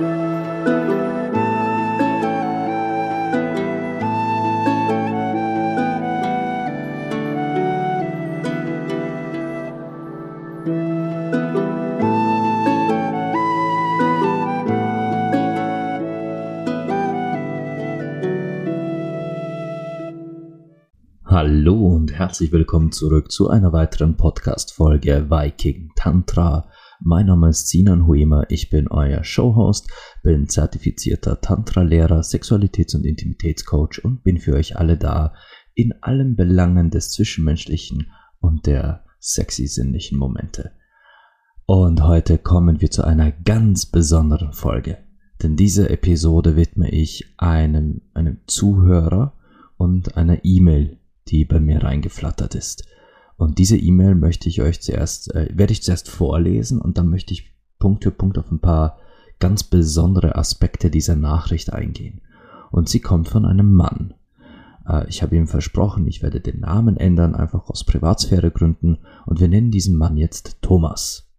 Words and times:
Hallo 0.00 0.06
und 21.74 22.12
herzlich 22.12 22.52
willkommen 22.52 22.92
zurück 22.92 23.32
zu 23.32 23.50
einer 23.50 23.72
weiteren 23.72 24.16
Podcast-Folge 24.16 25.28
Viking 25.28 25.90
Tantra. 25.96 26.68
Mein 27.00 27.26
Name 27.26 27.50
ist 27.50 27.68
Sinan 27.68 28.08
Huema, 28.08 28.44
ich 28.48 28.70
bin 28.70 28.88
euer 28.88 29.22
Showhost, 29.22 29.88
bin 30.24 30.48
zertifizierter 30.48 31.40
Tantra-Lehrer, 31.40 32.22
Sexualitäts- 32.22 32.96
und 32.96 33.06
Intimitätscoach 33.06 34.04
und 34.04 34.24
bin 34.24 34.38
für 34.38 34.54
euch 34.54 34.76
alle 34.76 34.96
da 34.96 35.32
in 35.74 35.94
allen 36.00 36.34
Belangen 36.34 36.90
des 36.90 37.12
Zwischenmenschlichen 37.12 38.10
und 38.40 38.66
der 38.66 39.04
sexy 39.20 39.68
sinnlichen 39.68 40.18
Momente. 40.18 40.72
Und 41.66 42.02
heute 42.02 42.36
kommen 42.36 42.80
wir 42.80 42.90
zu 42.90 43.04
einer 43.04 43.30
ganz 43.30 43.86
besonderen 43.86 44.52
Folge, 44.52 44.98
denn 45.40 45.54
diese 45.54 45.90
Episode 45.90 46.56
widme 46.56 46.90
ich 46.90 47.32
einem, 47.36 48.02
einem 48.12 48.38
Zuhörer 48.48 49.34
und 49.76 50.16
einer 50.16 50.44
E-Mail, 50.44 50.98
die 51.28 51.44
bei 51.44 51.60
mir 51.60 51.84
reingeflattert 51.84 52.56
ist. 52.56 52.88
Und 53.38 53.58
diese 53.58 53.78
E-Mail 53.78 54.16
möchte 54.16 54.48
ich 54.48 54.60
euch 54.60 54.82
zuerst, 54.82 55.32
äh, 55.34 55.48
werde 55.54 55.72
ich 55.72 55.82
zuerst 55.82 56.10
vorlesen 56.10 56.80
und 56.80 56.98
dann 56.98 57.08
möchte 57.08 57.32
ich 57.32 57.54
Punkt 57.78 58.02
für 58.02 58.10
Punkt 58.10 58.36
auf 58.36 58.50
ein 58.50 58.58
paar 58.58 58.98
ganz 59.38 59.62
besondere 59.62 60.34
Aspekte 60.34 60.90
dieser 60.90 61.14
Nachricht 61.14 61.72
eingehen. 61.72 62.20
Und 62.72 62.88
sie 62.88 63.00
kommt 63.00 63.28
von 63.28 63.46
einem 63.46 63.72
Mann. 63.72 64.14
Äh, 64.86 65.08
ich 65.08 65.22
habe 65.22 65.36
ihm 65.36 65.46
versprochen, 65.46 66.08
ich 66.08 66.20
werde 66.20 66.40
den 66.40 66.60
Namen 66.60 66.96
ändern, 66.96 67.36
einfach 67.36 67.70
aus 67.70 67.84
Privatsphäregründen, 67.84 68.98
und 69.24 69.38
wir 69.38 69.46
nennen 69.46 69.70
diesen 69.70 69.96
Mann 69.96 70.16
jetzt 70.16 70.60
Thomas. 70.60 71.30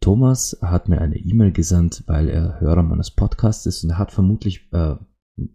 Thomas 0.00 0.56
hat 0.62 0.88
mir 0.88 1.00
eine 1.00 1.16
E-Mail 1.16 1.50
gesandt, 1.50 2.04
weil 2.06 2.28
er 2.28 2.60
Hörer 2.60 2.84
meines 2.84 3.10
Podcasts 3.10 3.66
ist 3.66 3.82
und 3.82 3.90
er 3.90 3.98
hat 3.98 4.12
vermutlich 4.12 4.68
äh, 4.72 4.94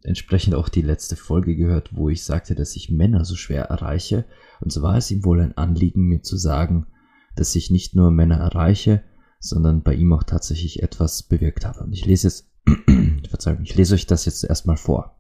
entsprechend 0.04 0.56
auch 0.56 0.70
die 0.70 0.82
letzte 0.82 1.16
Folge 1.16 1.56
gehört, 1.56 1.96
wo 1.96 2.10
ich 2.10 2.24
sagte, 2.24 2.56
dass 2.56 2.76
ich 2.76 2.92
Männer 2.92 3.26
so 3.26 3.36
schwer 3.36 3.66
erreiche. 3.66 4.26
Und 4.60 4.72
so 4.72 4.82
war 4.82 4.98
es 4.98 5.10
ihm 5.12 5.26
wohl 5.26 5.42
ein 5.42 5.58
Anliegen, 5.58 6.04
mir 6.04 6.22
zu 6.22 6.38
sagen, 6.38 6.88
dass 7.36 7.56
ich 7.56 7.72
nicht 7.72 7.96
nur 7.96 8.12
Männer 8.12 8.38
erreiche, 8.38 9.04
sondern 9.40 9.82
bei 9.82 9.96
ihm 9.96 10.14
auch 10.14 10.24
tatsächlich 10.24 10.84
etwas 10.84 11.24
bewirkt 11.24 11.66
habe. 11.66 11.82
Und 11.82 11.94
ich 11.94 12.06
lese 12.06 12.28
jetzt, 12.28 12.52
Verzeihung, 13.30 13.64
ich 13.64 13.76
lese 13.76 13.96
euch 13.96 14.06
das 14.06 14.26
jetzt 14.26 14.44
erstmal 14.44 14.78
vor. 14.78 15.20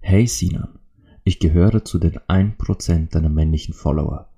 Hey 0.00 0.26
Sinan, 0.26 0.78
ich 1.24 1.40
gehöre 1.40 1.84
zu 1.84 1.98
den 1.98 2.18
1% 2.18 3.10
deiner 3.10 3.30
männlichen 3.30 3.74
Follower. 3.74 4.30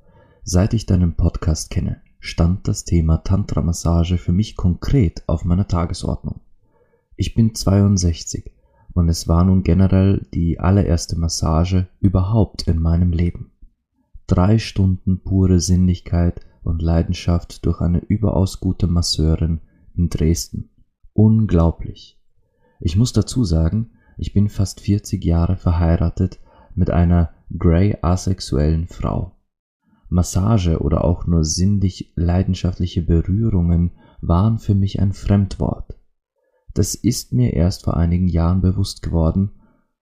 Seit 0.45 0.73
ich 0.73 0.87
deinen 0.87 1.17
Podcast 1.17 1.71
kenne, 1.71 2.01
stand 2.21 2.69
das 2.69 2.85
Thema 2.85 3.19
Tantra-Massage 3.19 4.19
für 4.19 4.33
mich 4.33 4.57
konkret 4.57 5.25
auf 5.27 5.45
meiner 5.45 5.69
Tagesordnung. 5.69 6.41
Ich 7.17 7.35
bin 7.35 7.55
62 7.55 8.53
und 8.93 9.09
es 9.09 9.29
war 9.29 9.45
nun 9.45 9.63
generell 9.63 10.27
die 10.35 10.61
allererste 10.61 11.19
Massage 11.19 11.89
überhaupt 12.01 12.63
in 12.63 12.81
meinem 12.81 13.13
Leben. 13.13 13.53
Drei 14.27 14.59
Stunden 14.59 15.23
pure 15.23 15.61
Sinnlichkeit 15.61 16.41
und 16.63 16.83
Leidenschaft 16.83 17.65
durch 17.65 17.81
eine 17.81 17.99
überaus 17.99 18.61
gute 18.61 18.87
Masseurin 18.87 19.61
in 19.95 20.11
Dresden. 20.11 20.71
Unglaublich. 21.13 22.21
Ich 22.81 22.97
muss 22.97 23.13
dazu 23.13 23.45
sagen, 23.45 23.91
ich 24.17 24.33
bin 24.33 24.49
fast 24.49 24.81
40 24.81 25.25
Jahre 25.25 25.57
verheiratet 25.57 26.39
mit 26.75 26.91
einer 26.91 27.31
grey 27.57 27.97
asexuellen 28.03 28.87
Frau. 28.87 29.33
Massage 30.09 30.81
oder 30.81 31.05
auch 31.05 31.27
nur 31.27 31.45
sinnlich 31.45 32.13
leidenschaftliche 32.17 33.03
Berührungen 33.03 33.93
waren 34.21 34.59
für 34.59 34.75
mich 34.75 35.01
ein 35.01 35.13
Fremdwort. 35.13 35.98
Das 36.79 36.95
ist 36.95 37.33
mir 37.33 37.55
erst 37.55 37.83
vor 37.83 37.97
einigen 37.97 38.29
Jahren 38.29 38.61
bewusst 38.61 39.03
geworden, 39.03 39.51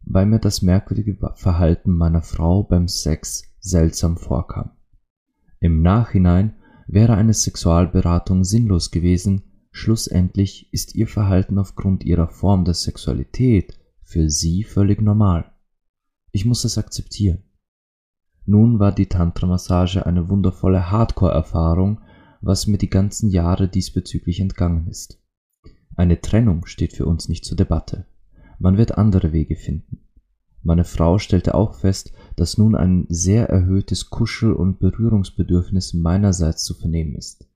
weil 0.03 0.27
mir 0.27 0.41
das 0.41 0.61
merkwürdige 0.61 1.17
Verhalten 1.35 1.91
meiner 1.91 2.21
Frau 2.21 2.65
beim 2.65 2.87
Sex 2.87 3.45
seltsam 3.61 4.19
vorkam. 4.19 4.73
Im 5.59 5.81
Nachhinein 5.81 6.55
wäre 6.87 7.15
eine 7.15 7.33
Sexualberatung 7.33 8.45
sinnlos 8.45 8.91
gewesen, 8.91 9.41
schlussendlich 9.71 10.71
ist 10.71 10.95
ihr 10.95 11.09
Verhalten 11.09 11.57
aufgrund 11.59 12.05
ihrer 12.05 12.29
Form 12.29 12.67
der 12.67 12.75
Sexualität 12.75 13.81
für 14.03 14.29
sie 14.29 14.63
völlig 14.63 15.01
normal. 15.01 15.51
Ich 16.31 16.45
muss 16.45 16.63
es 16.65 16.77
akzeptieren. 16.77 17.43
Nun 18.45 18.81
war 18.81 18.93
die 18.93 19.07
Tantra-Massage 19.07 20.05
eine 20.05 20.29
wundervolle 20.29 20.91
Hardcore-Erfahrung, 20.91 22.03
was 22.43 22.67
mir 22.67 22.77
die 22.77 22.91
ganzen 22.91 23.31
Jahre 23.31 23.67
diesbezüglich 23.67 24.41
entgangen 24.41 24.89
ist. 24.89 25.23
Eine 25.97 26.21
Trennung 26.21 26.67
steht 26.67 26.93
für 26.93 27.07
uns 27.07 27.29
nicht 27.29 27.45
zur 27.45 27.57
Debatte. 27.57 28.07
Man 28.59 28.77
wird 28.77 28.99
andere 28.99 29.33
Wege 29.33 29.57
finden. 29.57 30.01
Meine 30.63 30.85
Frau 30.85 31.19
stellte 31.19 31.55
auch 31.55 31.75
fest, 31.75 32.13
dass 32.37 32.59
nun 32.59 32.75
ein 32.75 33.07
sehr 33.09 33.49
erhöhtes 33.49 34.11
Kuschel- 34.11 34.53
und 34.53 34.79
Berührungsbedürfnis 34.79 35.95
meinerseits 35.95 36.65
zu 36.65 36.75
vernehmen 36.75 37.15
ist. 37.15 37.49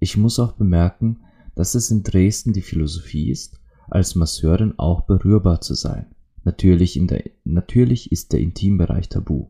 Ich 0.00 0.16
muss 0.16 0.38
auch 0.38 0.52
bemerken, 0.52 1.20
dass 1.54 1.74
es 1.74 1.90
in 1.90 2.02
Dresden 2.02 2.52
die 2.52 2.62
Philosophie 2.62 3.30
ist, 3.30 3.60
als 3.88 4.14
Masseurin 4.14 4.74
auch 4.78 5.02
berührbar 5.02 5.60
zu 5.60 5.74
sein. 5.74 6.06
Natürlich, 6.44 7.00
der, 7.02 7.24
natürlich 7.44 8.12
ist 8.12 8.32
der 8.32 8.40
Intimbereich 8.40 9.08
tabu. 9.08 9.48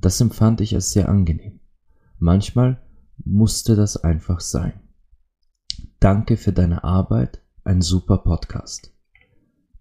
Das 0.00 0.20
empfand 0.20 0.60
ich 0.60 0.74
als 0.74 0.92
sehr 0.92 1.08
angenehm. 1.08 1.60
Manchmal 2.18 2.80
musste 3.24 3.76
das 3.76 3.96
einfach 3.96 4.40
sein. 4.40 4.79
Danke 6.00 6.38
für 6.38 6.52
deine 6.52 6.82
Arbeit, 6.82 7.42
ein 7.62 7.82
super 7.82 8.16
Podcast. 8.16 8.90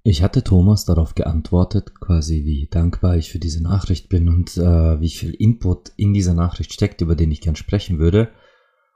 Ich 0.03 0.21
hatte 0.21 0.43
Thomas 0.43 0.83
darauf 0.83 1.15
geantwortet, 1.15 1.97
quasi 2.01 2.43
wie 2.43 2.67
dankbar 2.69 3.15
ich 3.15 3.31
für 3.31 3.39
diese 3.39 3.63
Nachricht 3.63 4.09
bin 4.09 4.27
und 4.27 4.57
äh, 4.57 4.99
wie 4.99 5.11
viel 5.11 5.33
Input 5.33 5.93
in 5.95 6.11
dieser 6.11 6.33
Nachricht 6.33 6.73
steckt, 6.73 6.99
über 6.99 7.15
den 7.15 7.31
ich 7.31 7.39
gern 7.39 7.55
sprechen 7.55 7.99
würde. 7.99 8.33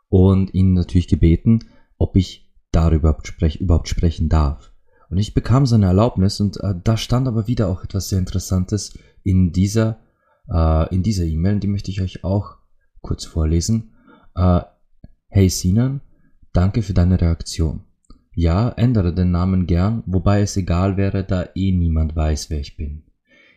Und 0.09 0.53
ihn 0.53 0.73
natürlich 0.73 1.07
gebeten, 1.07 1.59
ob 1.97 2.17
ich 2.17 2.51
darüber 2.73 3.17
sprech, 3.23 3.61
überhaupt 3.61 3.87
sprechen 3.87 4.27
darf. 4.27 4.73
Und 5.09 5.17
ich 5.17 5.33
bekam 5.33 5.65
seine 5.65 5.85
Erlaubnis 5.85 6.41
und 6.41 6.57
äh, 6.57 6.73
da 6.83 6.97
stand 6.97 7.29
aber 7.29 7.47
wieder 7.47 7.69
auch 7.69 7.85
etwas 7.85 8.09
sehr 8.09 8.19
Interessantes 8.19 8.99
in 9.23 9.53
dieser 9.53 10.01
äh, 10.51 10.93
in 10.93 11.03
dieser 11.03 11.23
E-Mail, 11.23 11.61
die 11.61 11.67
möchte 11.67 11.89
ich 11.89 12.01
euch 12.01 12.25
auch 12.25 12.57
kurz 12.99 13.23
vorlesen. 13.23 13.93
Äh, 14.35 14.59
hey 15.29 15.47
Sinan, 15.47 16.01
Danke 16.53 16.83
für 16.83 16.93
deine 16.93 17.19
Reaktion. 17.19 17.81
Ja, 18.35 18.69
ändere 18.69 19.13
den 19.13 19.31
Namen 19.31 19.65
gern, 19.65 20.03
wobei 20.05 20.41
es 20.41 20.55
egal 20.55 20.97
wäre, 20.97 21.23
da 21.23 21.49
eh 21.55 21.71
niemand 21.71 22.15
weiß, 22.15 22.51
wer 22.51 22.59
ich 22.59 22.77
bin. 22.77 23.03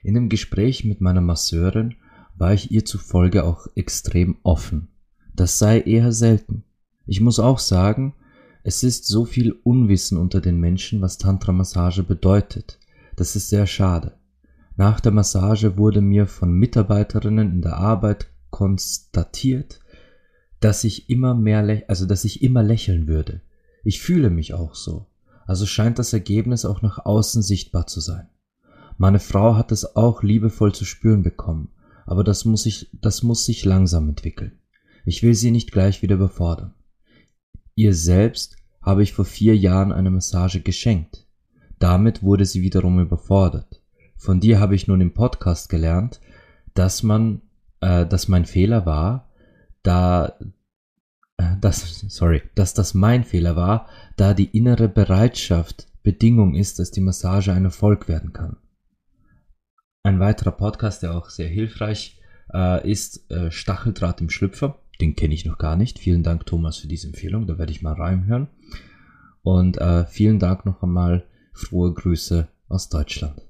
In 0.02 0.14
dem 0.14 0.28
Gespräch 0.28 0.84
mit 0.84 1.00
meiner 1.00 1.20
Masseurin 1.20 1.94
war 2.36 2.54
ich 2.54 2.70
ihr 2.70 2.84
zufolge 2.84 3.44
auch 3.44 3.66
extrem 3.74 4.36
offen. 4.42 4.88
Das 5.34 5.58
sei 5.58 5.80
eher 5.80 6.12
selten. 6.12 6.64
Ich 7.06 7.20
muss 7.20 7.38
auch 7.38 7.58
sagen, 7.58 8.14
es 8.62 8.82
ist 8.82 9.06
so 9.06 9.24
viel 9.24 9.52
Unwissen 9.62 10.18
unter 10.18 10.40
den 10.40 10.58
Menschen, 10.58 11.00
was 11.00 11.18
Tantra-Massage 11.18 12.02
bedeutet. 12.02 12.78
Das 13.14 13.36
ist 13.36 13.50
sehr 13.50 13.66
schade. 13.66 14.14
Nach 14.76 15.00
der 15.00 15.12
Massage 15.12 15.78
wurde 15.78 16.00
mir 16.00 16.26
von 16.26 16.52
Mitarbeiterinnen 16.52 17.50
in 17.50 17.62
der 17.62 17.76
Arbeit 17.76 18.28
konstatiert, 18.50 19.80
dass 20.66 20.82
ich 20.82 21.08
immer 21.08 21.32
mehr, 21.32 21.84
also 21.86 22.06
dass 22.06 22.24
ich 22.24 22.42
immer 22.42 22.64
lächeln 22.64 23.06
würde. 23.06 23.40
Ich 23.84 24.00
fühle 24.00 24.30
mich 24.30 24.52
auch 24.52 24.74
so. 24.74 25.06
Also 25.46 25.64
scheint 25.64 26.00
das 26.00 26.12
Ergebnis 26.12 26.64
auch 26.64 26.82
nach 26.82 27.06
außen 27.06 27.40
sichtbar 27.40 27.86
zu 27.86 28.00
sein. 28.00 28.26
Meine 28.98 29.20
Frau 29.20 29.54
hat 29.54 29.70
es 29.70 29.94
auch 29.94 30.24
liebevoll 30.24 30.74
zu 30.74 30.84
spüren 30.84 31.22
bekommen, 31.22 31.68
aber 32.04 32.24
das 32.24 32.44
muss 32.44 32.66
ich, 32.66 32.90
das 33.00 33.22
muss 33.22 33.46
sich 33.46 33.64
langsam 33.64 34.08
entwickeln. 34.08 34.58
Ich 35.04 35.22
will 35.22 35.34
sie 35.34 35.52
nicht 35.52 35.70
gleich 35.70 36.02
wieder 36.02 36.16
überfordern. 36.16 36.74
Ihr 37.76 37.94
selbst 37.94 38.56
habe 38.82 39.04
ich 39.04 39.12
vor 39.12 39.24
vier 39.24 39.56
Jahren 39.56 39.92
eine 39.92 40.10
Massage 40.10 40.62
geschenkt. 40.62 41.28
Damit 41.78 42.24
wurde 42.24 42.44
sie 42.44 42.62
wiederum 42.62 42.98
überfordert. 42.98 43.80
Von 44.16 44.40
dir 44.40 44.58
habe 44.58 44.74
ich 44.74 44.88
nun 44.88 45.00
im 45.00 45.14
Podcast 45.14 45.68
gelernt, 45.68 46.20
dass 46.74 47.04
man, 47.04 47.42
äh, 47.80 48.04
dass 48.04 48.26
mein 48.26 48.46
Fehler 48.46 48.84
war, 48.84 49.30
da 49.84 50.36
äh, 51.38 51.56
das, 51.60 52.04
sorry, 52.08 52.42
dass 52.54 52.74
das 52.74 52.94
mein 52.94 53.24
Fehler 53.24 53.56
war, 53.56 53.88
da 54.16 54.34
die 54.34 54.56
innere 54.56 54.88
Bereitschaft 54.88 55.86
Bedingung 56.02 56.54
ist, 56.54 56.78
dass 56.78 56.92
die 56.92 57.00
Massage 57.00 57.52
ein 57.52 57.64
Erfolg 57.64 58.08
werden 58.08 58.32
kann. 58.32 58.56
Ein 60.04 60.20
weiterer 60.20 60.52
Podcast, 60.52 61.02
der 61.02 61.16
auch 61.16 61.30
sehr 61.30 61.48
hilfreich 61.48 62.20
äh, 62.54 62.88
ist, 62.88 63.28
äh, 63.30 63.50
Stacheldraht 63.50 64.20
im 64.20 64.30
Schlüpfer. 64.30 64.78
Den 65.00 65.16
kenne 65.16 65.34
ich 65.34 65.44
noch 65.44 65.58
gar 65.58 65.76
nicht. 65.76 65.98
Vielen 65.98 66.22
Dank, 66.22 66.46
Thomas, 66.46 66.76
für 66.78 66.86
diese 66.86 67.08
Empfehlung. 67.08 67.48
Da 67.48 67.58
werde 67.58 67.72
ich 67.72 67.82
mal 67.82 67.94
reinhören. 67.94 68.46
Und 69.42 69.78
äh, 69.78 70.06
vielen 70.06 70.38
Dank 70.38 70.64
noch 70.64 70.82
einmal. 70.82 71.26
Frohe 71.52 71.92
Grüße 71.92 72.46
aus 72.68 72.88
Deutschland. 72.88 73.42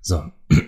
So. 0.00 0.24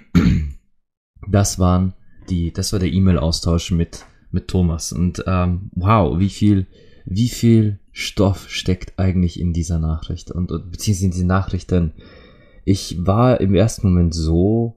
Das 1.28 1.58
waren 1.58 1.92
die, 2.30 2.50
das 2.50 2.72
war 2.72 2.80
der 2.80 2.90
E-Mail-Austausch 2.90 3.72
mit, 3.72 4.06
mit 4.30 4.48
Thomas. 4.48 4.92
Und 4.92 5.24
ähm, 5.26 5.70
wow, 5.74 6.18
wie 6.18 6.28
viel, 6.28 6.66
wie 7.04 7.28
viel 7.28 7.78
Stoff 7.92 8.48
steckt 8.48 8.98
eigentlich 8.98 9.40
in 9.40 9.52
dieser 9.52 9.78
Nachricht 9.78 10.30
und, 10.30 10.52
und 10.52 10.70
beziehungsweise 10.70 11.06
in 11.06 11.10
diesen 11.12 11.26
Nachrichten. 11.26 11.92
Ich 12.64 13.04
war 13.04 13.40
im 13.40 13.54
ersten 13.54 13.88
Moment 13.88 14.14
so 14.14 14.76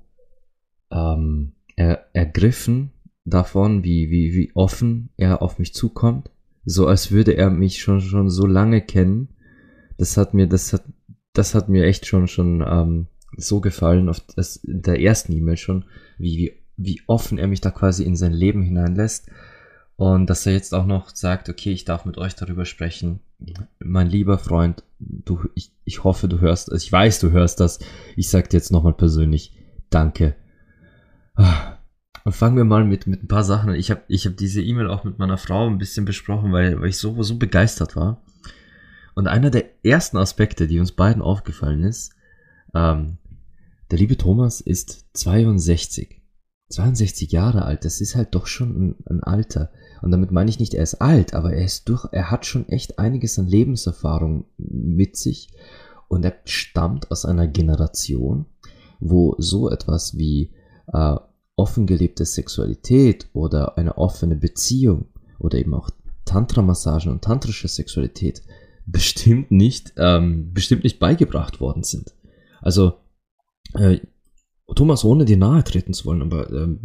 ähm, 0.91 1.53
er, 1.75 2.07
ergriffen 2.13 2.91
davon, 3.25 3.83
wie, 3.83 4.09
wie, 4.09 4.33
wie 4.33 4.51
offen 4.55 5.09
er 5.17 5.41
auf 5.41 5.59
mich 5.59 5.73
zukommt. 5.73 6.29
So 6.65 6.87
als 6.87 7.11
würde 7.11 7.35
er 7.35 7.49
mich 7.49 7.81
schon, 7.81 8.01
schon 8.01 8.29
so 8.29 8.45
lange 8.45 8.81
kennen. 8.81 9.29
Das 9.97 10.17
hat 10.17 10.33
mir, 10.33 10.47
das 10.47 10.73
hat, 10.73 10.83
das 11.33 11.55
hat 11.55 11.69
mir 11.69 11.85
echt 11.85 12.05
schon, 12.05 12.27
schon 12.27 12.63
ähm, 12.65 13.07
so 13.37 13.61
gefallen, 13.61 14.09
auf 14.09 14.21
das, 14.35 14.61
der 14.63 15.01
ersten 15.01 15.33
E-Mail 15.33 15.57
schon, 15.57 15.85
wie, 16.17 16.37
wie, 16.37 16.62
wie 16.77 17.01
offen 17.07 17.37
er 17.37 17.47
mich 17.47 17.61
da 17.61 17.71
quasi 17.71 18.03
in 18.03 18.15
sein 18.15 18.33
Leben 18.33 18.63
hineinlässt. 18.63 19.29
Und 19.95 20.29
dass 20.29 20.45
er 20.45 20.53
jetzt 20.53 20.73
auch 20.73 20.85
noch 20.85 21.09
sagt, 21.09 21.49
okay, 21.49 21.71
ich 21.71 21.85
darf 21.85 22.05
mit 22.05 22.17
euch 22.17 22.35
darüber 22.35 22.65
sprechen. 22.65 23.19
Mein 23.79 24.09
lieber 24.09 24.39
Freund, 24.39 24.83
du, 24.99 25.39
ich, 25.53 25.71
ich 25.85 26.03
hoffe, 26.03 26.27
du 26.27 26.39
hörst, 26.39 26.71
also 26.71 26.83
ich 26.83 26.91
weiß, 26.91 27.19
du 27.19 27.31
hörst 27.31 27.59
das. 27.59 27.79
Ich 28.15 28.29
sag 28.29 28.49
dir 28.49 28.57
jetzt 28.57 28.71
nochmal 28.71 28.93
persönlich, 28.93 29.55
danke. 29.89 30.35
Ah, 31.35 31.77
und 32.23 32.33
fangen 32.33 32.57
wir 32.57 32.63
mal 32.63 32.85
mit, 32.85 33.05
mit 33.05 33.23
ein 33.23 33.27
paar 33.27 33.43
Sachen 33.43 33.69
an. 33.69 33.75
Ich 33.75 33.91
habe 33.91 34.01
ich 34.07 34.25
hab 34.25 34.37
diese 34.37 34.61
E-Mail 34.61 34.89
auch 34.89 35.03
mit 35.03 35.19
meiner 35.19 35.37
Frau 35.37 35.67
ein 35.67 35.77
bisschen 35.77 36.05
besprochen, 36.05 36.51
weil, 36.51 36.79
weil 36.79 36.89
ich 36.89 36.97
so, 36.97 37.21
so 37.21 37.37
begeistert 37.37 37.95
war. 37.95 38.23
Und 39.13 39.27
einer 39.27 39.51
der 39.51 39.85
ersten 39.85 40.17
Aspekte, 40.17 40.67
die 40.67 40.79
uns 40.79 40.93
beiden 40.93 41.21
aufgefallen 41.21 41.83
ist, 41.83 42.15
ähm, 42.73 43.17
der 43.91 43.99
liebe 43.99 44.17
Thomas 44.17 44.61
ist 44.61 45.05
62. 45.13 46.22
62 46.73 47.31
Jahre 47.31 47.63
alt, 47.63 47.85
das 47.85 48.01
ist 48.01 48.15
halt 48.15 48.35
doch 48.35 48.47
schon 48.47 48.69
ein, 48.69 48.95
ein, 49.09 49.23
Alter. 49.23 49.71
Und 50.01 50.11
damit 50.11 50.31
meine 50.31 50.49
ich 50.49 50.59
nicht, 50.59 50.73
er 50.73 50.83
ist 50.83 50.95
alt, 50.95 51.33
aber 51.33 51.53
er 51.53 51.63
ist 51.63 51.87
durch, 51.89 52.05
er 52.11 52.31
hat 52.31 52.45
schon 52.45 52.67
echt 52.69 52.99
einiges 52.99 53.39
an 53.39 53.47
Lebenserfahrung 53.47 54.45
mit 54.57 55.15
sich. 55.15 55.49
Und 56.07 56.25
er 56.25 56.35
stammt 56.45 57.11
aus 57.11 57.25
einer 57.25 57.47
Generation, 57.47 58.45
wo 58.99 59.35
so 59.37 59.69
etwas 59.69 60.17
wie 60.17 60.51
äh, 60.91 61.15
offen 61.55 61.87
gelebte 61.87 62.25
Sexualität 62.25 63.27
oder 63.33 63.77
eine 63.77 63.97
offene 63.97 64.35
Beziehung 64.35 65.05
oder 65.39 65.57
eben 65.57 65.73
auch 65.73 65.89
Tantra-Massagen 66.25 67.11
und 67.11 67.23
tantrische 67.23 67.67
Sexualität 67.67 68.43
bestimmt 68.85 69.51
nicht, 69.51 69.93
ähm, 69.97 70.53
bestimmt 70.53 70.83
nicht 70.83 70.99
beigebracht 70.99 71.61
worden 71.61 71.83
sind. 71.83 72.13
Also 72.61 72.93
äh, 73.75 73.99
Thomas, 74.75 75.03
ohne 75.03 75.25
dir 75.25 75.37
nahe 75.37 75.63
treten 75.63 75.93
zu 75.93 76.05
wollen, 76.05 76.21
aber 76.21 76.51
ähm, 76.51 76.79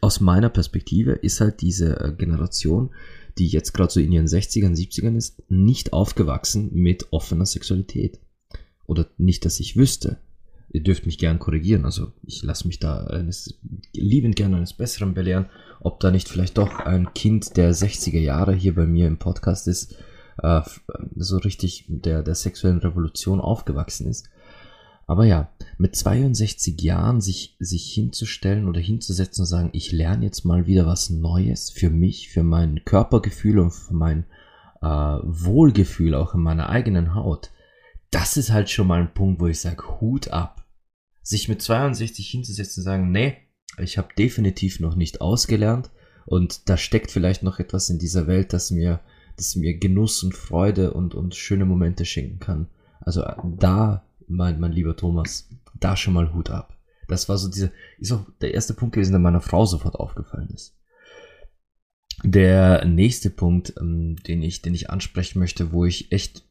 aus 0.00 0.20
meiner 0.20 0.48
Perspektive 0.48 1.12
ist 1.12 1.40
halt 1.40 1.60
diese 1.60 2.00
äh, 2.00 2.12
Generation, 2.12 2.90
die 3.38 3.46
jetzt 3.46 3.72
gerade 3.72 3.92
so 3.92 4.00
in 4.00 4.12
ihren 4.12 4.26
60ern, 4.26 4.76
70ern 4.76 5.16
ist, 5.16 5.42
nicht 5.48 5.92
aufgewachsen 5.92 6.70
mit 6.72 7.12
offener 7.12 7.46
Sexualität. 7.46 8.18
Oder 8.86 9.06
nicht, 9.18 9.44
dass 9.44 9.60
ich 9.60 9.76
wüsste. 9.76 10.18
Ihr 10.70 10.82
dürft 10.82 11.06
mich 11.06 11.18
gern 11.18 11.38
korrigieren, 11.38 11.84
also 11.84 12.12
ich 12.24 12.42
lasse 12.42 12.66
mich 12.66 12.80
da 12.80 13.04
eines, 13.06 13.58
liebend 13.94 14.36
gerne 14.36 14.56
eines 14.56 14.74
Besseren 14.74 15.14
belehren, 15.14 15.46
ob 15.80 16.00
da 16.00 16.10
nicht 16.10 16.28
vielleicht 16.28 16.58
doch 16.58 16.80
ein 16.80 17.14
Kind 17.14 17.56
der 17.56 17.72
60er 17.72 18.18
Jahre 18.18 18.52
hier 18.52 18.74
bei 18.74 18.86
mir 18.86 19.06
im 19.06 19.18
Podcast 19.18 19.68
ist, 19.68 19.94
äh, 20.42 20.62
so 21.14 21.38
richtig 21.38 21.84
der, 21.88 22.22
der 22.22 22.34
sexuellen 22.34 22.78
Revolution 22.78 23.40
aufgewachsen 23.40 24.08
ist. 24.08 24.28
Aber 25.06 25.24
ja, 25.24 25.52
mit 25.78 25.94
62 25.94 26.80
Jahren 26.80 27.20
sich, 27.20 27.56
sich 27.60 27.92
hinzustellen 27.92 28.68
oder 28.68 28.80
hinzusetzen 28.80 29.42
und 29.42 29.46
sagen, 29.46 29.70
ich 29.72 29.92
lerne 29.92 30.24
jetzt 30.24 30.44
mal 30.44 30.66
wieder 30.66 30.86
was 30.86 31.10
Neues 31.10 31.70
für 31.70 31.90
mich, 31.90 32.28
für 32.28 32.42
mein 32.42 32.84
Körpergefühl 32.84 33.60
und 33.60 33.70
für 33.70 33.94
mein 33.94 34.24
äh, 34.82 34.86
Wohlgefühl 34.86 36.14
auch 36.14 36.34
in 36.34 36.40
meiner 36.40 36.68
eigenen 36.68 37.14
Haut. 37.14 37.50
Das 38.10 38.36
ist 38.36 38.50
halt 38.50 38.68
schon 38.68 38.88
mal 38.88 39.00
ein 39.00 39.14
Punkt, 39.14 39.40
wo 39.40 39.46
ich 39.46 39.60
sage, 39.60 40.00
Hut 40.00 40.28
ab. 40.28 40.66
Sich 41.22 41.48
mit 41.48 41.62
62 41.62 42.28
hinzusetzen 42.28 42.80
und 42.80 42.84
sagen, 42.84 43.10
nee, 43.10 43.36
ich 43.78 43.98
habe 43.98 44.08
definitiv 44.16 44.80
noch 44.80 44.96
nicht 44.96 45.20
ausgelernt 45.20 45.90
und 46.24 46.68
da 46.68 46.76
steckt 46.76 47.10
vielleicht 47.10 47.42
noch 47.42 47.58
etwas 47.58 47.90
in 47.90 47.98
dieser 47.98 48.26
Welt, 48.26 48.52
das 48.52 48.70
mir, 48.70 49.00
das 49.36 49.54
mir 49.54 49.78
Genuss 49.78 50.22
und 50.22 50.34
Freude 50.34 50.92
und, 50.92 51.14
und 51.14 51.34
schöne 51.34 51.64
Momente 51.64 52.04
schenken 52.04 52.40
kann. 52.40 52.68
Also 53.00 53.22
da 53.58 54.05
mein, 54.28 54.60
mein 54.60 54.72
lieber 54.72 54.96
Thomas, 54.96 55.48
da 55.78 55.96
schon 55.96 56.14
mal 56.14 56.32
Hut 56.32 56.50
ab. 56.50 56.76
Das 57.08 57.28
war 57.28 57.38
so 57.38 57.48
diese, 57.48 57.72
ist 57.98 58.12
auch 58.12 58.26
der 58.40 58.54
erste 58.54 58.74
Punkt 58.74 58.94
gewesen, 58.94 59.12
der 59.12 59.20
meiner 59.20 59.40
Frau 59.40 59.64
sofort 59.64 59.94
aufgefallen 59.96 60.50
ist. 60.50 60.76
Der 62.24 62.84
nächste 62.84 63.30
Punkt, 63.30 63.74
ähm, 63.78 64.16
den 64.26 64.42
ich, 64.42 64.62
den 64.62 64.74
ich 64.74 64.90
ansprechen 64.90 65.38
möchte, 65.38 65.72
wo 65.72 65.84
ich 65.84 66.12
echt, 66.12 66.44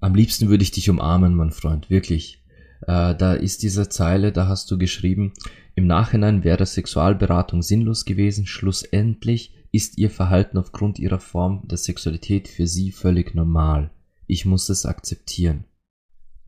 am 0.00 0.14
liebsten 0.14 0.48
würde 0.48 0.62
ich 0.62 0.70
dich 0.70 0.90
umarmen, 0.90 1.34
mein 1.34 1.50
Freund, 1.50 1.90
wirklich. 1.90 2.44
Äh, 2.82 3.16
da 3.16 3.32
ist 3.32 3.62
diese 3.62 3.88
Zeile, 3.88 4.30
da 4.30 4.46
hast 4.46 4.70
du 4.70 4.78
geschrieben, 4.78 5.32
im 5.74 5.86
Nachhinein 5.86 6.44
wäre 6.44 6.66
Sexualberatung 6.66 7.62
sinnlos 7.62 8.04
gewesen, 8.04 8.46
schlussendlich 8.46 9.54
ist 9.72 9.98
ihr 9.98 10.10
Verhalten 10.10 10.58
aufgrund 10.58 10.98
ihrer 10.98 11.20
Form 11.20 11.66
der 11.66 11.78
Sexualität 11.78 12.48
für 12.48 12.66
sie 12.66 12.92
völlig 12.92 13.34
normal. 13.34 13.90
Ich 14.26 14.44
muss 14.44 14.68
es 14.68 14.86
akzeptieren. 14.86 15.64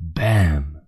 Bam. 0.01 0.81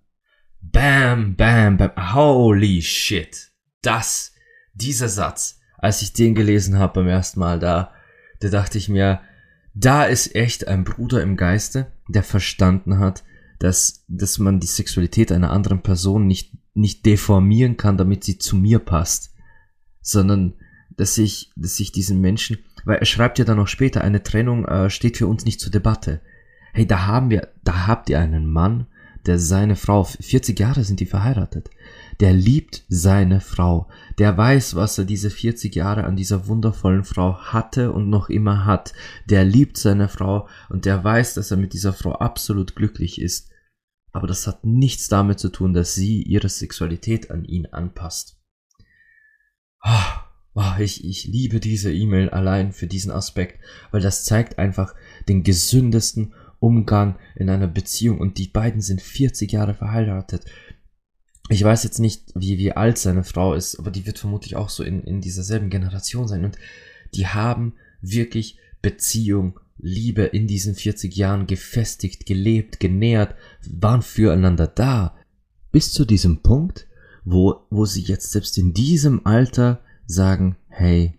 Bam, 0.63 1.37
bam, 1.37 1.77
bam. 1.77 2.15
Holy 2.15 2.81
shit. 2.81 3.53
Das, 3.83 4.33
dieser 4.73 5.11
Satz, 5.11 5.61
als 5.77 6.01
ich 6.01 6.15
den 6.15 6.35
gelesen 6.35 6.79
habe 6.79 7.01
beim 7.01 7.09
ersten 7.09 7.41
Mal 7.41 7.59
da, 7.59 7.93
da 8.41 8.49
dachte 8.49 8.79
ich 8.79 8.89
mir, 8.89 9.21
da 9.75 10.05
ist 10.05 10.35
echt 10.35 10.67
ein 10.67 10.85
Bruder 10.85 11.23
im 11.23 11.37
Geiste, 11.37 11.93
der 12.09 12.23
verstanden 12.23 12.99
hat, 12.99 13.23
dass, 13.59 14.05
dass 14.09 14.39
man 14.39 14.61
die 14.61 14.67
Sexualität 14.67 15.31
einer 15.31 15.51
anderen 15.51 15.83
Person 15.83 16.27
nicht, 16.27 16.57
nicht 16.75 17.05
deformieren 17.05 17.77
kann, 17.77 17.99
damit 17.99 18.25
sie 18.25 18.39
zu 18.39 18.57
mir 18.57 18.79
passt, 18.79 19.35
sondern 20.01 20.55
dass 20.97 21.19
ich, 21.19 21.53
dass 21.55 21.79
ich 21.81 21.93
diesen 21.93 22.21
Menschen, 22.21 22.59
weil 22.85 22.99
er 22.99 23.07
schreibt 23.07 23.39
ja 23.39 23.45
dann 23.45 23.59
noch 23.59 23.69
später, 23.69 24.01
eine 24.03 24.23
Trennung 24.23 24.65
äh, 24.65 24.89
steht 24.89 25.19
für 25.19 25.27
uns 25.27 25.45
nicht 25.45 25.61
zur 25.61 25.71
Debatte. 25.71 26.23
Hey, 26.73 26.87
da 26.87 27.07
haben 27.07 27.29
wir, 27.29 27.49
da 27.63 27.87
habt 27.87 28.09
ihr 28.09 28.19
einen 28.19 28.51
Mann, 28.51 28.87
der 29.27 29.39
seine 29.39 29.77
Frau, 29.77 30.05
40 30.05 30.59
Jahre 30.59 30.85
sind 30.85 31.01
die 31.01 31.07
verheiratet, 31.07 31.71
der 32.21 32.33
liebt 32.33 32.85
seine 32.89 33.41
Frau, 33.41 33.89
der 34.19 34.37
weiß, 34.37 34.75
was 34.75 34.99
er 34.99 35.05
diese 35.05 35.31
40 35.31 35.75
Jahre 35.75 36.05
an 36.05 36.17
dieser 36.17 36.47
wundervollen 36.47 37.05
Frau 37.05 37.37
hatte 37.39 37.93
und 37.93 38.11
noch 38.11 38.29
immer 38.29 38.65
hat, 38.65 38.93
der 39.29 39.45
liebt 39.45 39.77
seine 39.77 40.09
Frau 40.09 40.49
und 40.69 40.85
der 40.85 41.03
weiß, 41.03 41.35
dass 41.35 41.51
er 41.51 41.57
mit 41.57 41.73
dieser 41.73 41.93
Frau 41.93 42.13
absolut 42.13 42.75
glücklich 42.75 43.21
ist. 43.21 43.51
Aber 44.13 44.27
das 44.27 44.47
hat 44.47 44.65
nichts 44.65 45.09
damit 45.09 45.39
zu 45.39 45.49
tun, 45.49 45.73
dass 45.73 45.95
sie 45.95 46.23
ihre 46.23 46.49
Sexualität 46.49 47.31
an 47.31 47.45
ihn 47.45 47.67
anpasst. 47.67 48.39
Oh, 50.55 50.63
ich, 50.79 51.05
ich 51.05 51.25
liebe 51.25 51.61
diese 51.61 51.93
E-Mail 51.93 52.29
allein 52.29 52.73
für 52.73 52.87
diesen 52.87 53.11
Aspekt, 53.11 53.61
weil 53.91 54.03
das 54.03 54.25
zeigt 54.25 54.59
einfach 54.59 54.95
den 55.29 55.43
gesündesten 55.43 56.35
Umgang 56.63 57.17
in 57.35 57.51
einer 57.51 57.67
Beziehung 57.67 58.21
und 58.21 58.39
die 58.39 58.47
beiden 58.47 58.81
sind 58.81 59.03
40 59.03 59.51
Jahre 59.51 59.75
verheiratet. 59.75 60.45
Ich 61.49 61.63
weiß 61.63 61.83
jetzt 61.83 61.99
nicht, 61.99 62.33
wie, 62.35 62.57
wie 62.57 62.73
alt 62.73 62.99
seine 62.99 63.25
Frau 63.25 63.55
ist, 63.55 63.79
aber 63.79 63.91
die 63.91 64.07
wird 64.07 64.19
vermutlich 64.19 64.55
auch 64.55 64.69
so 64.69 64.85
in, 64.85 65.03
in 65.03 65.21
dieser 65.21 65.43
selben 65.43 65.71
Generation 65.71 66.29
sein 66.29 66.45
und 66.45 66.57
die 67.15 67.27
haben 67.27 67.75
wirklich 68.01 68.59
Beziehung, 68.81 69.59
Liebe 69.79 70.23
in 70.23 70.47
diesen 70.47 70.77
40 70.77 71.17
Jahren 71.17 71.49
gefestigt, 71.49 72.27
gelebt, 72.27 72.79
genährt, 72.79 73.35
waren 73.69 74.03
füreinander 74.03 74.69
da. 74.69 75.17
Bis 75.73 75.93
zu 75.93 76.05
diesem 76.05 76.43
Punkt, 76.43 76.87
wo, 77.25 77.67
wo 77.71 77.85
sie 77.85 78.03
jetzt 78.03 78.31
selbst 78.31 78.57
in 78.59 78.75
diesem 78.75 79.27
Alter 79.27 79.81
sagen, 80.07 80.57
hey, 80.69 81.19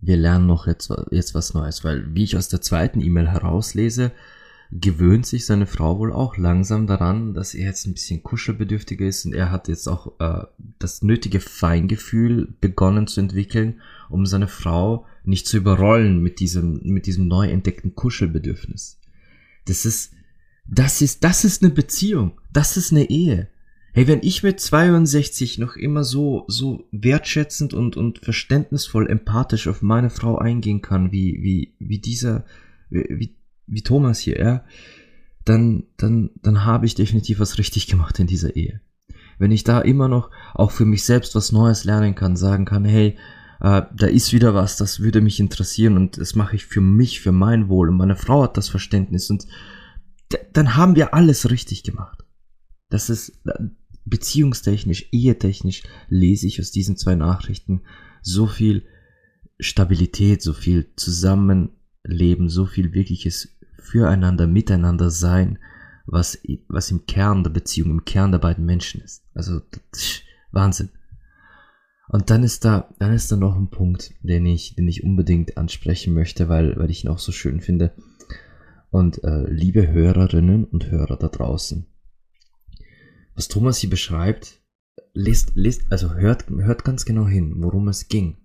wir 0.00 0.16
lernen 0.16 0.46
noch 0.46 0.68
jetzt, 0.68 0.92
jetzt 1.10 1.34
was 1.34 1.54
Neues, 1.54 1.82
weil 1.82 2.14
wie 2.14 2.22
ich 2.22 2.36
aus 2.36 2.48
der 2.48 2.60
zweiten 2.60 3.00
E-Mail 3.00 3.28
herauslese, 3.28 4.12
gewöhnt 4.72 5.26
sich 5.26 5.46
seine 5.46 5.66
Frau 5.66 5.98
wohl 5.98 6.12
auch 6.12 6.36
langsam 6.36 6.86
daran, 6.86 7.34
dass 7.34 7.54
er 7.54 7.66
jetzt 7.66 7.86
ein 7.86 7.94
bisschen 7.94 8.22
kuschelbedürftiger 8.22 9.06
ist 9.06 9.24
und 9.24 9.32
er 9.32 9.50
hat 9.50 9.68
jetzt 9.68 9.86
auch 9.88 10.18
äh, 10.18 10.44
das 10.78 11.02
nötige 11.02 11.40
Feingefühl 11.40 12.54
begonnen 12.60 13.06
zu 13.06 13.20
entwickeln, 13.20 13.80
um 14.08 14.26
seine 14.26 14.48
Frau 14.48 15.06
nicht 15.24 15.46
zu 15.46 15.56
überrollen 15.56 16.22
mit 16.22 16.40
diesem, 16.40 16.80
mit 16.82 17.06
diesem 17.06 17.28
neu 17.28 17.48
entdeckten 17.48 17.94
Kuschelbedürfnis. 17.94 18.98
Das 19.66 19.86
ist, 19.86 20.12
das 20.66 21.00
ist, 21.00 21.22
das 21.22 21.44
ist 21.44 21.62
eine 21.62 21.72
Beziehung. 21.72 22.32
Das 22.52 22.76
ist 22.76 22.92
eine 22.92 23.08
Ehe. 23.08 23.48
Hey, 23.92 24.06
wenn 24.08 24.20
ich 24.22 24.42
mit 24.42 24.60
62 24.60 25.58
noch 25.58 25.76
immer 25.76 26.04
so, 26.04 26.44
so 26.48 26.84
wertschätzend 26.92 27.72
und, 27.72 27.96
und 27.96 28.18
verständnisvoll 28.18 29.08
empathisch 29.08 29.68
auf 29.68 29.80
meine 29.80 30.10
Frau 30.10 30.36
eingehen 30.36 30.82
kann, 30.82 31.12
wie, 31.12 31.42
wie, 31.42 31.72
wie 31.78 31.98
dieser, 31.98 32.44
wie, 32.90 33.35
wie 33.66 33.82
Thomas 33.82 34.18
hier, 34.18 34.38
ja, 34.38 34.64
dann, 35.44 35.84
dann, 35.96 36.30
dann 36.42 36.64
habe 36.64 36.86
ich 36.86 36.94
definitiv 36.94 37.40
was 37.40 37.58
richtig 37.58 37.86
gemacht 37.86 38.18
in 38.18 38.26
dieser 38.26 38.56
Ehe. 38.56 38.80
Wenn 39.38 39.50
ich 39.50 39.64
da 39.64 39.80
immer 39.80 40.08
noch 40.08 40.30
auch 40.54 40.70
für 40.70 40.84
mich 40.84 41.04
selbst 41.04 41.34
was 41.34 41.52
Neues 41.52 41.84
lernen 41.84 42.14
kann, 42.14 42.36
sagen 42.36 42.64
kann, 42.64 42.84
hey, 42.84 43.16
äh, 43.60 43.82
da 43.94 44.06
ist 44.06 44.32
wieder 44.32 44.54
was, 44.54 44.76
das 44.76 45.00
würde 45.00 45.20
mich 45.20 45.40
interessieren 45.40 45.96
und 45.96 46.18
das 46.18 46.34
mache 46.34 46.56
ich 46.56 46.66
für 46.66 46.80
mich, 46.80 47.20
für 47.20 47.32
mein 47.32 47.68
Wohl 47.68 47.88
und 47.88 47.96
meine 47.96 48.16
Frau 48.16 48.42
hat 48.42 48.56
das 48.56 48.68
Verständnis 48.68 49.30
und 49.30 49.46
dann 50.52 50.76
haben 50.76 50.96
wir 50.96 51.14
alles 51.14 51.50
richtig 51.50 51.84
gemacht. 51.84 52.24
Das 52.88 53.10
ist 53.10 53.40
äh, 53.46 53.52
beziehungstechnisch, 54.04 55.08
ehetechnisch 55.12 55.82
lese 56.08 56.46
ich 56.46 56.60
aus 56.60 56.70
diesen 56.70 56.96
zwei 56.96 57.14
Nachrichten 57.14 57.82
so 58.22 58.46
viel 58.46 58.84
Stabilität, 59.58 60.42
so 60.42 60.52
viel 60.52 60.92
Zusammenleben, 60.96 62.48
so 62.48 62.66
viel 62.66 62.92
wirkliches 62.92 63.55
Füreinander, 63.86 64.46
Miteinander 64.46 65.10
sein, 65.10 65.58
was, 66.06 66.38
was 66.68 66.90
im 66.90 67.06
Kern 67.06 67.42
der 67.44 67.50
Beziehung, 67.50 67.90
im 67.90 68.04
Kern 68.04 68.32
der 68.32 68.38
beiden 68.38 68.64
Menschen 68.64 69.00
ist. 69.00 69.24
Also, 69.34 69.60
Wahnsinn. 70.52 70.90
Und 72.08 72.30
dann 72.30 72.44
ist 72.44 72.64
da, 72.64 72.94
dann 72.98 73.12
ist 73.12 73.32
da 73.32 73.36
noch 73.36 73.56
ein 73.56 73.70
Punkt, 73.70 74.14
den 74.22 74.46
ich, 74.46 74.76
den 74.76 74.86
ich 74.86 75.02
unbedingt 75.02 75.56
ansprechen 75.56 76.14
möchte, 76.14 76.48
weil, 76.48 76.76
weil 76.76 76.90
ich 76.90 77.04
ihn 77.04 77.10
auch 77.10 77.18
so 77.18 77.32
schön 77.32 77.60
finde. 77.60 77.92
Und 78.90 79.22
äh, 79.24 79.50
liebe 79.50 79.88
Hörerinnen 79.88 80.64
und 80.64 80.90
Hörer 80.90 81.16
da 81.16 81.28
draußen, 81.28 81.86
was 83.34 83.48
Thomas 83.48 83.78
hier 83.78 83.90
beschreibt, 83.90 84.60
lest, 85.12 85.52
lest, 85.56 85.82
also 85.90 86.14
hört, 86.14 86.48
hört 86.48 86.84
ganz 86.84 87.04
genau 87.04 87.26
hin, 87.26 87.54
worum 87.58 87.88
es 87.88 88.08
ging. 88.08 88.38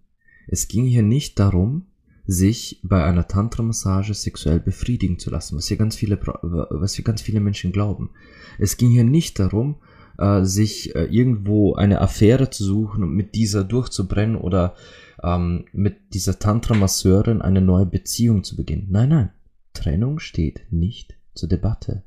Es 0.48 0.68
ging 0.68 0.86
hier 0.86 1.04
nicht 1.04 1.40
darum, 1.40 1.91
sich 2.32 2.80
bei 2.82 3.04
einer 3.04 3.28
Tantra-Massage 3.28 4.14
sexuell 4.14 4.60
befriedigen 4.60 5.20
zu 5.20 5.30
lassen, 5.30 5.58
was 5.58 5.68
hier 5.68 5.78
ganz 5.78 5.96
viele, 5.98 6.18
was 6.22 6.94
hier 6.94 7.04
ganz 7.04 7.22
viele 7.22 7.42
Menschen 7.42 7.72
glauben. 7.74 8.12
Es 8.58 8.78
ging 8.78 8.90
hier 8.90 9.04
nicht 9.04 9.38
darum, 9.38 9.76
äh, 10.18 10.44
sich 10.44 10.96
äh, 10.96 11.04
irgendwo 11.06 11.74
eine 11.74 12.00
Affäre 12.00 12.50
zu 12.50 12.64
suchen 12.64 13.04
und 13.04 13.14
mit 13.14 13.36
dieser 13.36 13.66
durchzubrennen 13.66 14.38
oder 14.38 14.76
ähm, 15.22 15.66
mit 15.74 16.14
dieser 16.14 16.40
Tantra-Masseurin 16.40 17.42
eine 17.42 17.62
neue 17.62 17.86
Beziehung 17.86 18.44
zu 18.44 18.56
beginnen. 18.56 18.88
Nein, 18.90 19.10
nein. 19.10 19.30
Trennung 19.74 20.20
steht 20.20 20.62
nicht 20.70 21.16
zur 21.34 21.50
Debatte. 21.50 22.04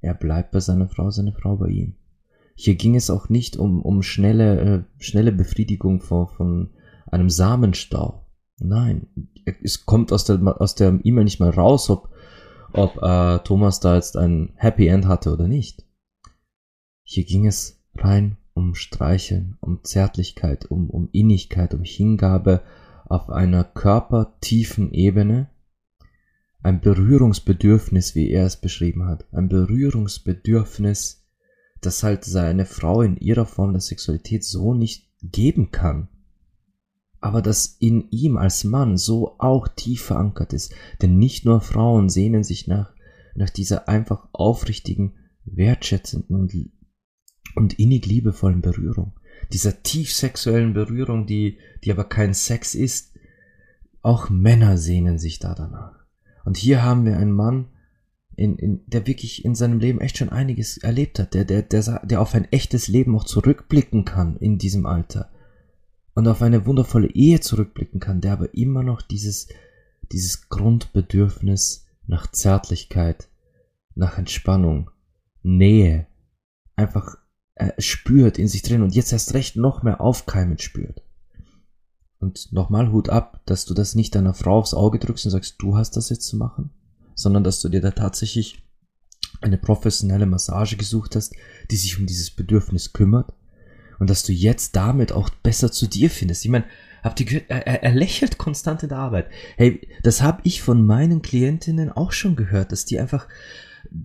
Er 0.00 0.14
bleibt 0.14 0.50
bei 0.50 0.60
seiner 0.60 0.88
Frau, 0.88 1.10
seine 1.10 1.32
Frau 1.32 1.56
bei 1.56 1.68
ihm. 1.68 1.94
Hier 2.54 2.74
ging 2.74 2.96
es 2.96 3.10
auch 3.10 3.28
nicht 3.28 3.56
um, 3.56 3.82
um 3.82 4.02
schnelle, 4.02 4.60
äh, 4.60 4.82
schnelle 5.02 5.30
Befriedigung 5.30 6.00
von, 6.00 6.26
von 6.28 6.70
einem 7.06 7.30
Samenstau. 7.30 8.24
Nein, 8.60 9.06
es 9.62 9.86
kommt 9.86 10.12
aus 10.12 10.24
der 10.24 10.40
aus 10.60 10.74
der 10.74 10.98
E-Mail 11.04 11.24
nicht 11.24 11.40
mal 11.40 11.50
raus, 11.50 11.90
ob, 11.90 12.10
ob 12.72 13.00
äh, 13.00 13.38
Thomas 13.44 13.80
da 13.80 13.94
jetzt 13.94 14.16
ein 14.16 14.52
Happy 14.56 14.88
End 14.88 15.06
hatte 15.06 15.32
oder 15.32 15.46
nicht. 15.46 15.84
Hier 17.02 17.24
ging 17.24 17.46
es 17.46 17.80
rein 17.94 18.36
um 18.54 18.74
Streicheln, 18.74 19.56
um 19.60 19.84
Zärtlichkeit, 19.84 20.66
um, 20.66 20.90
um 20.90 21.08
Innigkeit, 21.12 21.74
um 21.74 21.84
Hingabe 21.84 22.62
auf 23.04 23.30
einer 23.30 23.62
körpertiefen 23.62 24.92
Ebene, 24.92 25.48
ein 26.60 26.80
Berührungsbedürfnis, 26.80 28.16
wie 28.16 28.30
er 28.30 28.44
es 28.46 28.56
beschrieben 28.56 29.06
hat, 29.06 29.32
ein 29.32 29.48
Berührungsbedürfnis, 29.48 31.24
das 31.80 32.02
halt 32.02 32.24
seine 32.24 32.66
Frau 32.66 33.02
in 33.02 33.16
ihrer 33.16 33.46
Form 33.46 33.72
der 33.72 33.80
Sexualität 33.80 34.44
so 34.44 34.74
nicht 34.74 35.08
geben 35.22 35.70
kann 35.70 36.08
aber 37.20 37.42
das 37.42 37.76
in 37.80 38.08
ihm 38.10 38.36
als 38.36 38.64
Mann 38.64 38.96
so 38.96 39.36
auch 39.38 39.68
tief 39.68 40.02
verankert 40.02 40.52
ist. 40.52 40.74
Denn 41.02 41.18
nicht 41.18 41.44
nur 41.44 41.60
Frauen 41.60 42.08
sehnen 42.08 42.44
sich 42.44 42.66
nach, 42.68 42.92
nach 43.34 43.50
dieser 43.50 43.88
einfach 43.88 44.28
aufrichtigen, 44.32 45.14
wertschätzenden 45.44 46.36
und, 46.36 46.54
und 47.56 47.78
innig 47.78 48.06
liebevollen 48.06 48.60
Berührung. 48.60 49.14
Dieser 49.52 49.82
tief 49.82 50.12
sexuellen 50.12 50.74
Berührung, 50.74 51.26
die, 51.26 51.58
die 51.84 51.92
aber 51.92 52.04
kein 52.04 52.34
Sex 52.34 52.74
ist. 52.74 53.14
Auch 54.02 54.30
Männer 54.30 54.78
sehnen 54.78 55.18
sich 55.18 55.38
da 55.38 55.54
danach. 55.54 56.04
Und 56.44 56.56
hier 56.56 56.82
haben 56.82 57.04
wir 57.04 57.16
einen 57.16 57.32
Mann, 57.32 57.68
in, 58.36 58.56
in, 58.56 58.80
der 58.86 59.08
wirklich 59.08 59.44
in 59.44 59.56
seinem 59.56 59.80
Leben 59.80 60.00
echt 60.00 60.18
schon 60.18 60.28
einiges 60.28 60.78
erlebt 60.78 61.18
hat, 61.18 61.34
der, 61.34 61.44
der, 61.44 61.62
der, 61.62 62.06
der 62.06 62.20
auf 62.20 62.34
ein 62.34 62.44
echtes 62.52 62.86
Leben 62.86 63.16
auch 63.16 63.24
zurückblicken 63.24 64.04
kann 64.04 64.36
in 64.36 64.58
diesem 64.58 64.86
Alter 64.86 65.32
und 66.18 66.26
auf 66.26 66.42
eine 66.42 66.66
wundervolle 66.66 67.06
Ehe 67.12 67.38
zurückblicken 67.38 68.00
kann, 68.00 68.20
der 68.20 68.32
aber 68.32 68.52
immer 68.52 68.82
noch 68.82 69.02
dieses, 69.02 69.46
dieses 70.10 70.48
Grundbedürfnis 70.48 71.86
nach 72.08 72.28
Zärtlichkeit, 72.32 73.28
nach 73.94 74.18
Entspannung, 74.18 74.90
Nähe 75.44 76.08
einfach 76.74 77.18
äh, 77.54 77.70
spürt 77.80 78.36
in 78.36 78.48
sich 78.48 78.62
drin 78.62 78.82
und 78.82 78.96
jetzt 78.96 79.12
erst 79.12 79.32
recht 79.32 79.54
noch 79.54 79.84
mehr 79.84 80.00
aufkeimend 80.00 80.60
spürt. 80.60 81.04
Und 82.18 82.52
nochmal 82.52 82.90
Hut 82.90 83.10
ab, 83.10 83.40
dass 83.46 83.64
du 83.64 83.72
das 83.72 83.94
nicht 83.94 84.16
deiner 84.16 84.34
Frau 84.34 84.58
aufs 84.58 84.74
Auge 84.74 84.98
drückst 84.98 85.26
und 85.26 85.30
sagst, 85.30 85.54
du 85.60 85.76
hast 85.76 85.96
das 85.96 86.08
jetzt 86.08 86.26
zu 86.26 86.36
machen, 86.36 86.70
sondern 87.14 87.44
dass 87.44 87.60
du 87.60 87.68
dir 87.68 87.80
da 87.80 87.92
tatsächlich 87.92 88.66
eine 89.40 89.56
professionelle 89.56 90.26
Massage 90.26 90.76
gesucht 90.76 91.14
hast, 91.14 91.36
die 91.70 91.76
sich 91.76 91.96
um 91.96 92.06
dieses 92.06 92.32
Bedürfnis 92.32 92.92
kümmert 92.92 93.32
und 93.98 94.10
dass 94.10 94.22
du 94.22 94.32
jetzt 94.32 94.76
damit 94.76 95.12
auch 95.12 95.30
besser 95.30 95.72
zu 95.72 95.86
dir 95.86 96.10
findest. 96.10 96.44
Ich 96.44 96.50
meine, 96.50 96.64
habt 97.02 97.20
ihr 97.20 97.26
gehört, 97.26 97.46
er, 97.48 97.82
er 97.82 97.94
lächelt 97.94 98.38
konstant 98.38 98.82
in 98.82 98.90
der 98.90 98.98
Arbeit. 98.98 99.28
Hey, 99.56 99.88
das 100.02 100.22
habe 100.22 100.40
ich 100.44 100.62
von 100.62 100.86
meinen 100.86 101.22
Klientinnen 101.22 101.90
auch 101.90 102.12
schon 102.12 102.36
gehört, 102.36 102.72
dass 102.72 102.84
die 102.84 102.98
einfach 102.98 103.26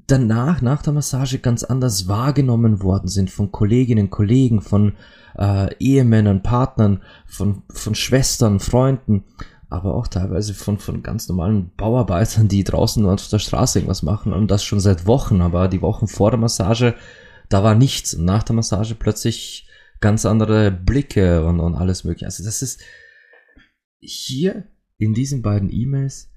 danach, 0.08 0.62
nach 0.62 0.82
der 0.82 0.94
Massage 0.94 1.40
ganz 1.40 1.64
anders 1.64 2.08
wahrgenommen 2.08 2.82
worden 2.82 3.08
sind 3.08 3.30
von 3.30 3.52
Kolleginnen, 3.52 4.10
Kollegen, 4.10 4.62
von 4.62 4.94
äh, 5.38 5.74
Ehemännern, 5.80 6.44
Partnern, 6.44 7.02
von, 7.26 7.64
von 7.70 7.96
Schwestern, 7.96 8.60
Freunden, 8.60 9.24
aber 9.70 9.96
auch 9.96 10.08
teilweise 10.08 10.54
von, 10.54 10.78
von 10.78 11.02
ganz 11.02 11.28
normalen 11.28 11.72
Bauarbeitern, 11.76 12.48
die 12.48 12.64
draußen 12.64 13.06
auf 13.06 13.28
der 13.28 13.40
Straße 13.40 13.80
irgendwas 13.80 14.04
machen 14.04 14.32
und 14.32 14.52
das 14.52 14.64
schon 14.64 14.80
seit 14.80 15.08
Wochen, 15.08 15.42
aber 15.42 15.68
die 15.68 15.82
Wochen 15.82 16.08
vor 16.08 16.30
der 16.30 16.40
Massage, 16.40 16.94
da 17.50 17.64
war 17.64 17.76
nichts 17.76 18.14
und 18.14 18.26
nach 18.26 18.44
der 18.44 18.56
Massage 18.56 18.96
plötzlich 18.96 19.68
ganz 20.04 20.26
andere 20.26 20.70
Blicke 20.70 21.46
und, 21.46 21.62
und 21.62 21.76
alles 21.76 22.04
mögliche. 22.04 22.26
Also 22.26 22.44
das 22.44 22.62
ist 22.62 22.82
hier 24.02 24.68
in 24.98 25.14
diesen 25.14 25.42
beiden 25.42 25.72
E-Mails 25.72 26.30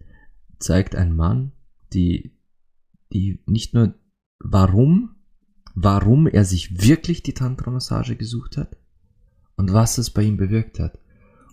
zeigt 0.60 0.94
ein 0.94 1.16
Mann, 1.16 1.50
die, 1.92 2.38
die 3.12 3.42
nicht 3.46 3.74
nur 3.74 3.94
warum, 4.38 5.16
warum 5.74 6.28
er 6.28 6.44
sich 6.44 6.80
wirklich 6.80 7.24
die 7.24 7.34
Tantra-Massage 7.34 8.14
gesucht 8.14 8.56
hat 8.56 8.76
und 9.56 9.72
was 9.72 9.98
es 9.98 10.10
bei 10.10 10.22
ihm 10.22 10.36
bewirkt 10.36 10.78
hat. 10.78 11.00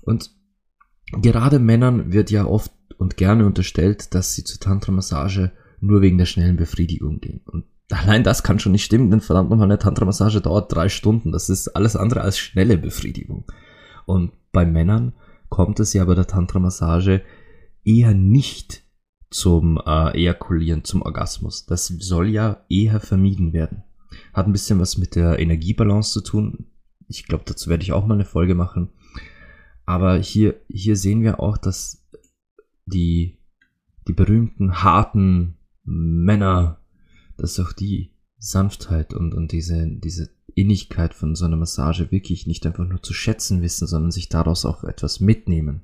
Und 0.02 0.30
gerade 1.20 1.58
Männern 1.58 2.14
wird 2.14 2.30
ja 2.30 2.46
oft 2.46 2.72
und 3.00 3.18
gerne 3.18 3.44
unterstellt, 3.44 4.14
dass 4.14 4.36
sie 4.36 4.44
zur 4.44 4.60
Tantra-Massage 4.60 5.52
nur 5.80 6.02
wegen 6.04 6.20
der 6.20 6.28
schnellen 6.28 6.58
Befriedigung 6.58 7.22
gehen. 7.22 7.42
Und 7.46 7.66
Allein 7.92 8.24
das 8.24 8.44
kann 8.44 8.60
schon 8.60 8.72
nicht 8.72 8.86
stimmen, 8.86 9.12
denn 9.12 9.22
verdammt 9.22 9.50
nochmal 9.50 9.68
eine 9.68 9.80
Tantra-Massage 9.80 10.42
dauert 10.42 10.74
drei 10.74 10.90
Stunden. 10.90 11.32
Das 11.32 11.50
ist 11.50 11.70
alles 11.70 11.96
andere 11.96 12.22
als 12.22 12.38
schnelle 12.38 12.78
Befriedigung. 12.78 13.46
Und 14.06 14.32
bei 14.52 14.66
Männern 14.66 15.14
kommt 15.50 15.80
es 15.80 15.94
ja 15.94 16.06
bei 16.06 16.16
der 16.16 16.28
Tantra-Massage 16.28 17.22
eher 17.84 18.14
nicht 18.14 18.84
zum 19.30 19.82
äh, 19.86 20.18
Ejakulieren, 20.18 20.84
zum 20.84 21.02
Orgasmus. 21.02 21.66
Das 21.66 21.88
soll 21.88 22.30
ja 22.30 22.66
eher 22.70 23.00
vermieden 23.00 23.52
werden. 23.54 23.84
Hat 24.34 24.46
ein 24.46 24.54
bisschen 24.54 24.80
was 24.80 24.98
mit 24.98 25.16
der 25.16 25.40
Energiebalance 25.40 26.14
zu 26.14 26.22
tun. 26.22 26.68
Ich 27.08 27.26
glaube, 27.26 27.44
dazu 27.46 27.70
werde 27.70 27.84
ich 27.84 27.92
auch 27.92 28.06
mal 28.06 28.14
eine 28.14 28.26
Folge 28.26 28.56
machen. 28.56 28.90
Aber 29.86 30.18
hier, 30.18 30.62
hier 30.70 30.96
sehen 30.96 31.22
wir 31.22 31.40
auch, 31.40 31.58
dass 31.58 32.06
die, 32.86 33.40
die 34.08 34.14
berühmten 34.14 34.84
harten 34.84 35.58
Männer 35.84 36.80
dass 37.38 37.60
auch 37.60 37.74
die 37.74 38.14
Sanftheit 38.38 39.14
und, 39.14 39.34
und 39.34 39.52
diese, 39.52 39.88
diese 39.88 40.30
Innigkeit 40.56 41.14
von 41.14 41.36
so 41.36 41.46
einer 41.46 41.56
Massage 41.56 42.12
wirklich 42.12 42.46
nicht 42.46 42.66
einfach 42.66 42.86
nur 42.86 43.02
zu 43.02 43.14
schätzen 43.14 43.62
wissen, 43.62 43.88
sondern 43.88 44.12
sich 44.12 44.30
daraus 44.30 44.66
auch 44.66 44.84
etwas 44.84 45.20
mitnehmen. 45.20 45.84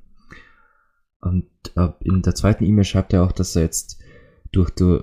Und 1.21 1.47
äh, 1.75 1.89
in 2.01 2.21
der 2.21 2.35
zweiten 2.35 2.63
E-Mail 2.63 2.85
schreibt 2.85 3.13
er 3.13 3.23
auch, 3.23 3.31
dass 3.31 3.55
er 3.55 3.63
jetzt 3.63 3.99
durch 4.51 4.69
die, 4.71 4.99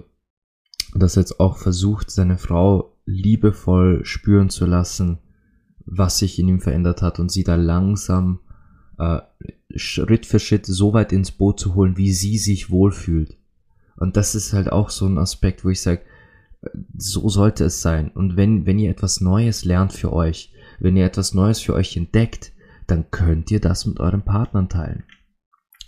dass 0.94 1.16
er 1.16 1.22
jetzt 1.22 1.40
auch 1.40 1.56
versucht, 1.56 2.10
seine 2.10 2.38
Frau 2.38 2.96
liebevoll 3.04 4.04
spüren 4.04 4.50
zu 4.50 4.66
lassen, 4.66 5.18
was 5.84 6.18
sich 6.18 6.38
in 6.38 6.48
ihm 6.48 6.60
verändert 6.60 7.02
hat 7.02 7.20
und 7.20 7.30
sie 7.30 7.44
da 7.44 7.54
langsam 7.56 8.40
äh, 8.98 9.20
Schritt 9.74 10.26
für 10.26 10.38
Schritt 10.38 10.66
so 10.66 10.92
weit 10.92 11.12
ins 11.12 11.32
Boot 11.32 11.60
zu 11.60 11.74
holen, 11.74 11.96
wie 11.96 12.12
sie 12.12 12.38
sich 12.38 12.70
wohlfühlt. 12.70 13.36
Und 13.96 14.16
das 14.16 14.34
ist 14.34 14.52
halt 14.52 14.70
auch 14.72 14.90
so 14.90 15.06
ein 15.06 15.18
Aspekt, 15.18 15.64
wo 15.64 15.70
ich 15.70 15.80
sage, 15.80 16.02
so 16.96 17.28
sollte 17.28 17.64
es 17.64 17.82
sein. 17.82 18.10
Und 18.10 18.36
wenn, 18.36 18.66
wenn 18.66 18.78
ihr 18.78 18.90
etwas 18.90 19.20
Neues 19.20 19.64
lernt 19.64 19.92
für 19.92 20.12
euch, 20.12 20.52
wenn 20.80 20.96
ihr 20.96 21.04
etwas 21.06 21.34
Neues 21.34 21.60
für 21.60 21.74
euch 21.74 21.96
entdeckt, 21.96 22.52
dann 22.86 23.10
könnt 23.10 23.50
ihr 23.50 23.60
das 23.60 23.86
mit 23.86 24.00
euren 24.00 24.22
Partnern 24.22 24.68
teilen. 24.68 25.04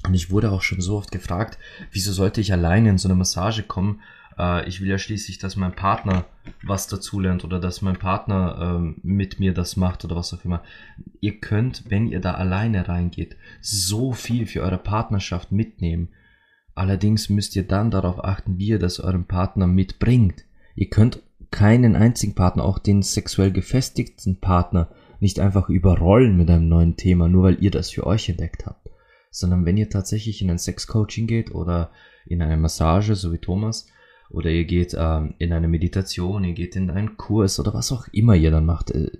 Und 0.07 0.15
ich 0.15 0.31
wurde 0.31 0.51
auch 0.53 0.63
schon 0.63 0.81
so 0.81 0.97
oft 0.97 1.11
gefragt, 1.11 1.59
wieso 1.93 2.13
sollte 2.13 2.41
ich 2.41 2.53
alleine 2.53 2.91
in 2.91 2.99
so 2.99 3.09
eine 3.09 3.17
Massage 3.17 3.63
kommen, 3.63 4.01
Äh, 4.39 4.69
ich 4.69 4.81
will 4.81 4.89
ja 4.89 4.99
schließlich, 4.99 5.39
dass 5.39 5.57
mein 5.57 5.75
Partner 5.75 6.25
was 6.63 6.87
dazulernt 6.87 7.45
oder 7.45 7.59
dass 7.59 7.83
mein 7.83 7.97
Partner 7.97 8.81
äh, 8.81 8.95
mit 9.03 9.41
mir 9.41 9.53
das 9.53 9.77
macht 9.77 10.05
oder 10.05 10.17
was 10.17 10.33
auch 10.33 10.45
immer. 10.45 10.63
Ihr 11.21 11.41
könnt, 11.41 11.91
wenn 11.91 12.07
ihr 12.07 12.21
da 12.21 12.35
alleine 12.35 12.89
reingeht, 12.89 13.37
so 13.61 14.13
viel 14.13 14.47
für 14.47 14.63
eure 14.63 14.79
Partnerschaft 14.79 15.53
mitnehmen. 15.53 16.11
Allerdings 16.75 17.29
müsst 17.29 17.57
ihr 17.57 17.67
dann 17.67 17.91
darauf 17.91 18.25
achten, 18.25 18.59
wie 18.59 18.69
ihr 18.69 18.79
das 18.79 19.01
eurem 19.01 19.25
Partner 19.25 19.67
mitbringt. 19.67 20.45
Ihr 20.79 20.89
könnt 20.89 21.21
keinen 21.51 21.97
einzigen 21.97 22.37
Partner, 22.37 22.65
auch 22.65 22.79
den 22.79 23.03
sexuell 23.03 23.51
gefestigten 23.51 24.37
Partner, 24.37 24.89
nicht 25.19 25.41
einfach 25.41 25.69
überrollen 25.69 26.37
mit 26.37 26.49
einem 26.49 26.69
neuen 26.69 26.97
Thema, 26.97 27.29
nur 27.29 27.43
weil 27.43 27.61
ihr 27.61 27.73
das 27.73 27.91
für 27.91 28.07
euch 28.07 28.29
entdeckt 28.29 28.65
habt. 28.65 28.89
Sondern 29.33 29.67
wenn 29.67 29.77
ihr 29.77 29.91
tatsächlich 29.91 30.41
in 30.41 30.53
ein 30.53 30.59
Sexcoaching 30.59 31.27
geht 31.27 31.53
oder 31.53 31.91
in 32.27 32.43
eine 32.43 32.57
Massage, 32.57 33.17
so 33.17 33.33
wie 33.33 33.39
Thomas, 33.39 33.89
oder 34.31 34.51
ihr 34.51 34.67
geht 34.67 34.95
ähm, 34.97 35.35
in 35.39 35.53
eine 35.53 35.67
Meditation, 35.67 36.45
ihr 36.45 36.55
geht 36.55 36.77
in 36.77 36.91
einen 36.91 37.17
Kurs 37.17 37.59
oder 37.59 37.75
was 37.75 37.91
auch 37.91 38.07
immer 38.13 38.37
ihr 38.37 38.53
dann 38.53 38.65
macht, 38.65 38.93
äh, 38.93 39.11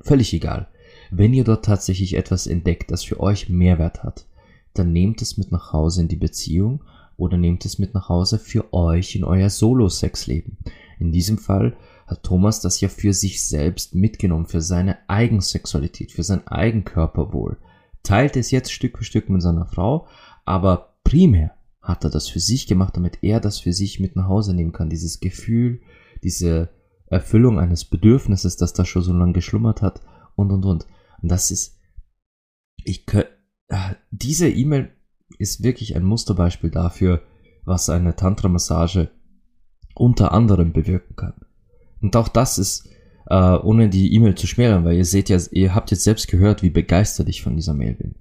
völlig 0.00 0.34
egal. 0.34 0.66
Wenn 1.12 1.32
ihr 1.32 1.44
dort 1.44 1.64
tatsächlich 1.64 2.14
etwas 2.16 2.48
entdeckt, 2.48 2.90
das 2.90 3.04
für 3.04 3.20
euch 3.20 3.48
Mehrwert 3.48 4.02
hat, 4.02 4.26
dann 4.74 4.92
nehmt 4.92 5.22
es 5.22 5.38
mit 5.38 5.52
nach 5.52 5.72
Hause 5.72 6.00
in 6.00 6.08
die 6.08 6.16
Beziehung 6.16 6.82
oder 7.16 7.36
nehmt 7.36 7.64
es 7.64 7.78
mit 7.78 7.94
nach 7.94 8.08
Hause 8.08 8.40
für 8.40 8.72
euch 8.72 9.14
in 9.14 9.22
euer 9.22 9.48
Solo-Sexleben. 9.48 10.56
In 10.98 11.12
diesem 11.12 11.38
Fall 11.38 11.76
hat 12.06 12.22
Thomas 12.22 12.60
das 12.60 12.80
ja 12.80 12.88
für 12.88 13.12
sich 13.12 13.46
selbst 13.46 13.94
mitgenommen, 13.94 14.46
für 14.46 14.60
seine 14.60 14.98
Eigensexualität, 15.08 16.12
für 16.12 16.22
sein 16.22 16.46
Eigenkörperwohl. 16.46 17.58
Teilt 18.02 18.36
es 18.36 18.50
jetzt 18.50 18.72
Stück 18.72 18.98
für 18.98 19.04
Stück 19.04 19.28
mit 19.28 19.42
seiner 19.42 19.66
Frau, 19.66 20.06
aber 20.44 20.98
primär 21.04 21.54
hat 21.80 22.04
er 22.04 22.10
das 22.10 22.28
für 22.28 22.40
sich 22.40 22.66
gemacht, 22.66 22.96
damit 22.96 23.18
er 23.22 23.40
das 23.40 23.60
für 23.60 23.72
sich 23.72 24.00
mit 24.00 24.16
nach 24.16 24.28
Hause 24.28 24.54
nehmen 24.54 24.72
kann. 24.72 24.90
Dieses 24.90 25.20
Gefühl, 25.20 25.80
diese 26.22 26.70
Erfüllung 27.06 27.58
eines 27.58 27.84
Bedürfnisses, 27.84 28.56
das 28.56 28.72
da 28.72 28.84
schon 28.84 29.02
so 29.02 29.12
lange 29.12 29.32
geschlummert 29.32 29.82
hat 29.82 30.00
und 30.36 30.50
und 30.52 30.64
und. 30.64 30.86
Und 31.22 31.30
das 31.30 31.50
ist, 31.50 31.78
ich 32.84 33.06
könnte, 33.06 33.30
ah, 33.70 33.94
diese 34.10 34.48
E-Mail 34.48 34.90
ist 35.38 35.62
wirklich 35.62 35.96
ein 35.96 36.04
Musterbeispiel 36.04 36.70
dafür, 36.70 37.22
was 37.64 37.90
eine 37.90 38.16
Tantra-Massage 38.16 39.10
unter 40.00 40.32
anderem 40.32 40.72
bewirken 40.72 41.16
kann. 41.16 41.34
Und 42.00 42.16
auch 42.16 42.28
das 42.28 42.58
ist, 42.58 42.88
äh, 43.28 43.34
ohne 43.34 43.88
die 43.88 44.14
E-Mail 44.14 44.34
zu 44.34 44.46
schmälern, 44.46 44.84
weil 44.84 44.96
ihr 44.96 45.04
seht 45.04 45.28
ja, 45.28 45.38
ihr 45.50 45.74
habt 45.74 45.90
jetzt 45.90 46.04
selbst 46.04 46.28
gehört, 46.28 46.62
wie 46.62 46.70
begeistert 46.70 47.28
ich 47.28 47.42
von 47.42 47.56
dieser 47.56 47.74
Mail 47.74 47.94
bin. 47.94 48.14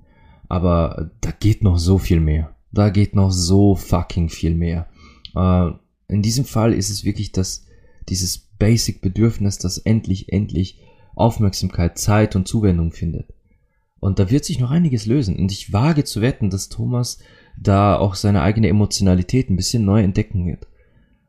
Aber 0.50 1.12
da 1.22 1.32
geht 1.32 1.64
noch 1.64 1.78
so 1.78 1.98
viel 1.98 2.20
mehr. 2.20 2.56
Da 2.72 2.90
geht 2.90 3.16
noch 3.16 3.32
so 3.32 3.76
fucking 3.76 4.30
viel 4.30 4.56
mehr. 4.56 4.88
Äh, 5.36 5.72
in 6.08 6.22
diesem 6.22 6.46
Fall 6.46 6.74
ist 6.74 6.90
es 6.90 7.04
wirklich 7.04 7.32
das, 7.32 7.66
dieses 8.10 8.38
Basic-Bedürfnis, 8.38 9.58
das 9.58 9.78
endlich, 9.78 10.32
endlich 10.32 10.80
Aufmerksamkeit, 11.16 11.98
Zeit 11.98 12.36
und 12.36 12.48
Zuwendung 12.48 12.92
findet. 12.92 13.34
Und 14.00 14.20
da 14.20 14.30
wird 14.30 14.46
sich 14.46 14.60
noch 14.60 14.72
einiges 14.72 15.06
lösen. 15.06 15.38
Und 15.38 15.52
ich 15.52 15.74
wage 15.74 16.04
zu 16.04 16.22
wetten, 16.22 16.50
dass 16.50 16.70
Thomas 16.70 17.20
da 17.60 17.98
auch 17.98 18.16
seine 18.16 18.42
eigene 18.42 18.68
Emotionalität 18.68 19.50
ein 19.50 19.56
bisschen 19.56 19.84
neu 19.84 20.02
entdecken 20.04 20.46
wird. 20.46 20.68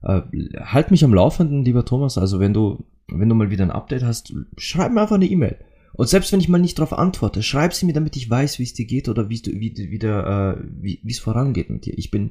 Äh, 0.03 0.23
halt 0.61 0.91
mich 0.91 1.05
am 1.05 1.15
Laufenden, 1.15 1.65
lieber 1.65 1.85
Thomas. 1.85 2.19
Also 2.19 2.41
wenn 2.41 2.55
du, 2.55 2.85
wenn 3.09 3.29
du 3.29 3.35
mal 3.35 3.51
wieder 3.51 3.65
ein 3.65 3.71
Update 3.71 4.05
hast, 4.05 4.35
schreib 4.57 4.93
mir 4.93 5.03
einfach 5.03 5.17
eine 5.17 5.27
E-Mail. 5.27 5.57
Und 5.95 6.09
selbst 6.09 6.33
wenn 6.33 6.41
ich 6.41 6.49
mal 6.49 6.59
nicht 6.59 6.79
darauf 6.79 6.93
antworte, 6.93 7.43
schreib 7.43 7.75
sie 7.75 7.87
mir, 7.87 7.93
damit 7.93 8.17
ich 8.17 8.31
weiß, 8.31 8.59
wie 8.59 8.63
es 8.63 8.75
dir 8.75 8.87
geht 8.87 9.09
oder 9.09 9.29
wie, 9.29 9.43
wie, 9.45 9.91
wie, 9.91 9.99
der, 9.99 10.59
äh, 10.59 10.65
wie 10.81 11.01
es 11.07 11.19
vorangeht 11.19 11.71
mit 11.71 11.87
dir. 11.87 11.99
Ich 11.99 12.11
bin, 12.11 12.31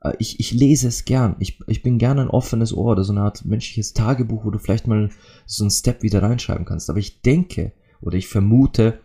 äh, 0.00 0.12
ich, 0.18 0.40
ich 0.40 0.52
lese 0.52 0.88
es 0.88 1.04
gern. 1.04 1.36
Ich, 1.38 1.60
ich 1.68 1.82
bin 1.82 1.98
gern 1.98 2.18
ein 2.18 2.30
offenes 2.30 2.74
Ohr 2.74 2.92
oder 2.92 3.04
so 3.04 3.12
eine 3.12 3.22
Art 3.22 3.44
menschliches 3.44 3.92
Tagebuch, 3.92 4.44
wo 4.44 4.50
du 4.50 4.58
vielleicht 4.58 4.86
mal 4.86 5.10
so 5.46 5.62
einen 5.62 5.70
Step 5.70 6.02
wieder 6.02 6.22
reinschreiben 6.22 6.64
kannst. 6.64 6.90
Aber 6.90 6.98
ich 6.98 7.22
denke 7.22 7.72
oder 8.00 8.16
ich 8.16 8.26
vermute, 8.26 8.98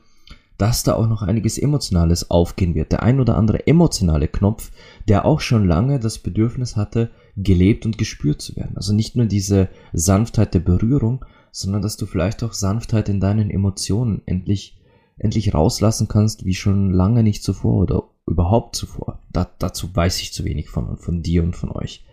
dass 0.58 0.84
da 0.84 0.94
auch 0.94 1.08
noch 1.08 1.22
einiges 1.22 1.58
Emotionales 1.58 2.32
aufgehen 2.32 2.76
wird. 2.76 2.92
Der 2.92 3.04
ein 3.04 3.20
oder 3.20 3.38
andere 3.38 3.68
emotionale 3.68 4.28
Knopf, 4.28 4.72
der 5.08 5.26
auch 5.26 5.42
schon 5.42 5.68
lange 5.68 6.00
das 6.00 6.20
Bedürfnis 6.20 6.76
hatte, 6.76 7.12
gelebt 7.36 7.86
und 7.86 7.98
gespürt 7.98 8.42
zu 8.42 8.56
werden. 8.56 8.78
Also 8.78 8.94
nicht 8.94 9.16
nur 9.16 9.26
diese 9.26 9.70
Sanftheit 9.94 10.54
der 10.54 10.60
Berührung, 10.60 11.26
sondern 11.52 11.82
dass 11.82 11.98
du 11.98 12.06
vielleicht 12.06 12.44
auch 12.44 12.54
Sanftheit 12.54 13.10
in 13.10 13.20
deinen 13.20 13.50
Emotionen 13.50 14.22
endlich, 14.26 14.82
endlich 15.18 15.54
rauslassen 15.54 16.08
kannst, 16.08 16.46
wie 16.46 16.56
schon 16.56 16.92
lange 16.92 17.24
nicht 17.24 17.44
zuvor 17.44 17.76
oder 17.76 18.10
überhaupt 18.28 18.76
zuvor. 18.76 19.24
Da, 19.32 19.50
dazu 19.60 19.96
weiß 19.96 20.22
ich 20.22 20.34
zu 20.34 20.44
wenig 20.46 20.70
von, 20.70 20.98
von 20.98 21.22
dir 21.22 21.44
und 21.44 21.56
von 21.56 21.72
euch. 21.72 22.06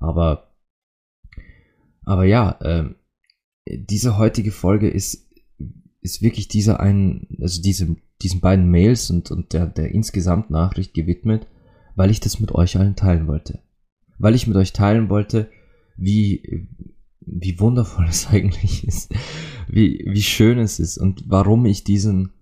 Aber, 0.00 0.54
aber 2.04 2.24
ja, 2.24 2.52
äh, 2.60 2.94
diese 3.66 4.16
heutige 4.16 4.52
Folge 4.52 4.88
ist 4.88 5.28
ist 6.00 6.22
wirklich 6.22 6.48
dieser 6.48 6.80
einen, 6.80 7.38
also 7.40 7.60
diese, 7.60 7.96
diesen 8.22 8.40
beiden 8.40 8.70
Mails 8.70 9.10
und, 9.10 9.30
und 9.30 9.52
der, 9.52 9.66
der 9.66 9.92
insgesamt 9.92 10.50
Nachricht 10.50 10.94
gewidmet, 10.94 11.46
weil 11.96 12.10
ich 12.10 12.20
das 12.20 12.40
mit 12.40 12.52
euch 12.52 12.78
allen 12.78 12.96
teilen 12.96 13.26
wollte. 13.26 13.60
Weil 14.18 14.34
ich 14.34 14.46
mit 14.46 14.56
euch 14.56 14.72
teilen 14.72 15.08
wollte, 15.08 15.50
wie, 15.96 16.68
wie 17.20 17.58
wundervoll 17.60 18.06
es 18.08 18.26
eigentlich 18.30 18.86
ist, 18.86 19.12
wie, 19.68 20.04
wie 20.08 20.22
schön 20.22 20.58
es 20.58 20.78
ist 20.78 20.98
und 20.98 21.24
warum 21.26 21.66
ich 21.66 21.84
diesen, 21.84 22.32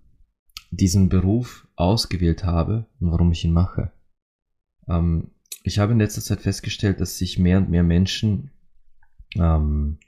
diesen 0.71 1.09
Beruf 1.09 1.67
ausgewählt 1.75 2.43
habe 2.43 2.87
und 2.99 3.11
warum 3.11 3.31
ich 3.31 3.43
ihn 3.45 3.53
mache. 3.53 3.91
Ähm, 4.87 5.31
ich 5.63 5.79
habe 5.79 5.91
in 5.91 5.99
letzter 5.99 6.21
Zeit 6.21 6.41
festgestellt, 6.41 7.01
dass 7.01 7.17
sich 7.17 7.37
mehr 7.37 7.57
und 7.57 7.69
mehr 7.69 7.83
Menschen 7.83 8.51
ähm, 9.35 9.99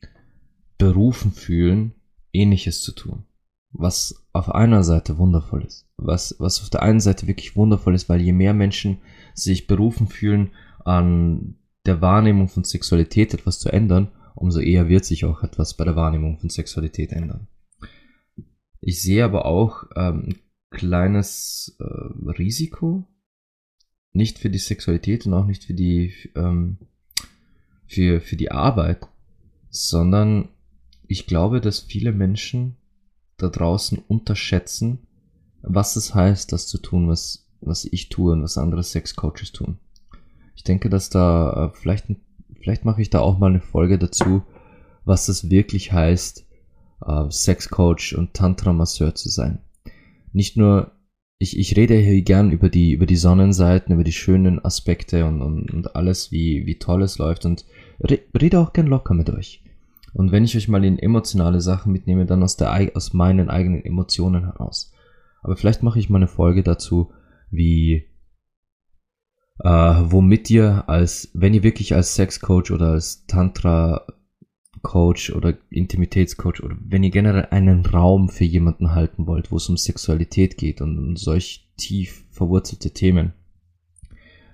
berufen 0.77 1.33
fühlen, 1.33 1.93
ähnliches 2.31 2.81
zu 2.81 2.93
tun 2.93 3.25
was 3.71 4.27
auf 4.33 4.53
einer 4.53 4.83
Seite 4.83 5.17
wundervoll 5.17 5.63
ist. 5.63 5.87
Was, 5.97 6.35
was 6.39 6.61
auf 6.61 6.69
der 6.69 6.83
einen 6.83 6.99
Seite 6.99 7.27
wirklich 7.27 7.55
wundervoll 7.55 7.95
ist, 7.95 8.09
weil 8.09 8.21
je 8.21 8.33
mehr 8.33 8.53
Menschen 8.53 8.99
sich 9.33 9.67
berufen 9.67 10.07
fühlen, 10.07 10.51
an 10.85 11.55
der 11.85 12.01
Wahrnehmung 12.01 12.49
von 12.49 12.63
Sexualität 12.63 13.33
etwas 13.33 13.59
zu 13.59 13.69
ändern, 13.69 14.11
umso 14.35 14.59
eher 14.59 14.89
wird 14.89 15.05
sich 15.05 15.25
auch 15.25 15.43
etwas 15.43 15.75
bei 15.75 15.85
der 15.85 15.95
Wahrnehmung 15.95 16.39
von 16.39 16.49
Sexualität 16.49 17.11
ändern. 17.11 17.47
Ich 18.81 19.01
sehe 19.01 19.25
aber 19.25 19.45
auch 19.45 19.83
ähm, 19.95 20.29
ein 20.29 20.39
kleines 20.69 21.75
äh, 21.79 22.29
Risiko, 22.31 23.05
nicht 24.13 24.39
für 24.39 24.49
die 24.49 24.59
Sexualität 24.59 25.25
und 25.25 25.33
auch 25.33 25.45
nicht 25.45 25.65
für 25.65 25.73
die 25.73 26.13
ähm, 26.35 26.77
für, 27.89 28.21
für 28.21 28.35
die 28.35 28.51
Arbeit, 28.51 29.07
sondern 29.69 30.49
ich 31.07 31.25
glaube, 31.25 31.59
dass 31.59 31.79
viele 31.79 32.11
Menschen 32.11 32.77
da 33.37 33.49
draußen 33.49 33.97
unterschätzen, 33.97 35.07
was 35.61 35.95
es 35.95 36.13
heißt, 36.13 36.51
das 36.51 36.67
zu 36.67 36.77
tun, 36.77 37.07
was, 37.07 37.47
was 37.61 37.85
ich 37.85 38.09
tue 38.09 38.33
und 38.33 38.43
was 38.43 38.57
andere 38.57 38.83
Sexcoaches 38.83 39.51
tun. 39.51 39.79
Ich 40.59 40.65
denke, 40.65 40.89
dass 40.89 41.09
da 41.09 41.71
äh, 41.71 41.77
vielleicht, 41.77 42.07
vielleicht 42.61 42.83
mache 42.83 43.01
ich 43.01 43.09
da 43.09 43.21
auch 43.21 43.39
mal 43.39 43.49
eine 43.49 43.61
Folge 43.61 43.97
dazu, 43.97 44.43
was 45.05 45.29
es 45.29 45.49
wirklich 45.49 45.93
heißt, 45.93 46.45
äh, 47.05 47.31
Sexcoach 47.31 48.13
und 48.17 48.33
Tantra-Masseur 48.33 49.15
zu 49.15 49.29
sein. 49.29 49.59
Nicht 50.33 50.57
nur, 50.57 50.91
ich, 51.37 51.57
ich 51.57 51.77
rede 51.77 51.95
hier 51.95 52.21
gern 52.23 52.51
über 52.51 52.67
die, 52.67 52.91
über 52.91 53.05
die 53.05 53.15
Sonnenseiten, 53.15 53.93
über 53.93 54.03
die 54.03 54.11
schönen 54.11 54.63
Aspekte 54.65 55.25
und, 55.25 55.41
und, 55.41 55.71
und 55.73 55.95
alles, 55.95 56.29
wie, 56.33 56.65
wie 56.65 56.77
toll 56.77 57.03
es 57.03 57.19
läuft 57.19 57.45
und 57.45 57.63
rede 58.03 58.59
auch 58.59 58.73
gern 58.73 58.87
locker 58.87 59.13
mit 59.13 59.29
euch. 59.29 59.63
Und 60.13 60.33
wenn 60.33 60.43
ich 60.43 60.57
euch 60.57 60.67
mal 60.67 60.83
in 60.83 60.99
emotionale 60.99 61.61
Sachen 61.61 61.93
mitnehme, 61.93 62.25
dann 62.25 62.43
aus, 62.43 62.57
der, 62.57 62.91
aus 62.95 63.13
meinen 63.13 63.49
eigenen 63.49 63.85
Emotionen 63.85 64.43
heraus. 64.43 64.91
Aber 65.41 65.55
vielleicht 65.55 65.83
mache 65.83 65.99
ich 65.99 66.09
mal 66.09 66.17
eine 66.17 66.27
Folge 66.27 66.63
dazu, 66.63 67.13
wie, 67.49 68.08
äh, 69.63 69.69
womit 69.69 70.49
ihr 70.49 70.87
als, 70.87 71.29
wenn 71.33 71.53
ihr 71.53 71.63
wirklich 71.63 71.93
als 71.93 72.15
Sexcoach 72.15 72.71
oder 72.71 72.93
als 72.93 73.25
Tantra-Coach 73.27 75.31
oder 75.31 75.55
Intimitätscoach 75.69 76.63
oder 76.63 76.77
wenn 76.79 77.03
ihr 77.03 77.11
generell 77.11 77.47
einen 77.51 77.85
Raum 77.85 78.29
für 78.29 78.45
jemanden 78.45 78.95
halten 78.95 79.27
wollt, 79.27 79.51
wo 79.51 79.57
es 79.57 79.67
um 79.67 79.77
Sexualität 79.77 80.57
geht 80.57 80.81
und 80.81 80.97
um 80.97 81.17
solch 81.17 81.67
tief 81.77 82.23
verwurzelte 82.31 82.91
Themen, 82.91 83.33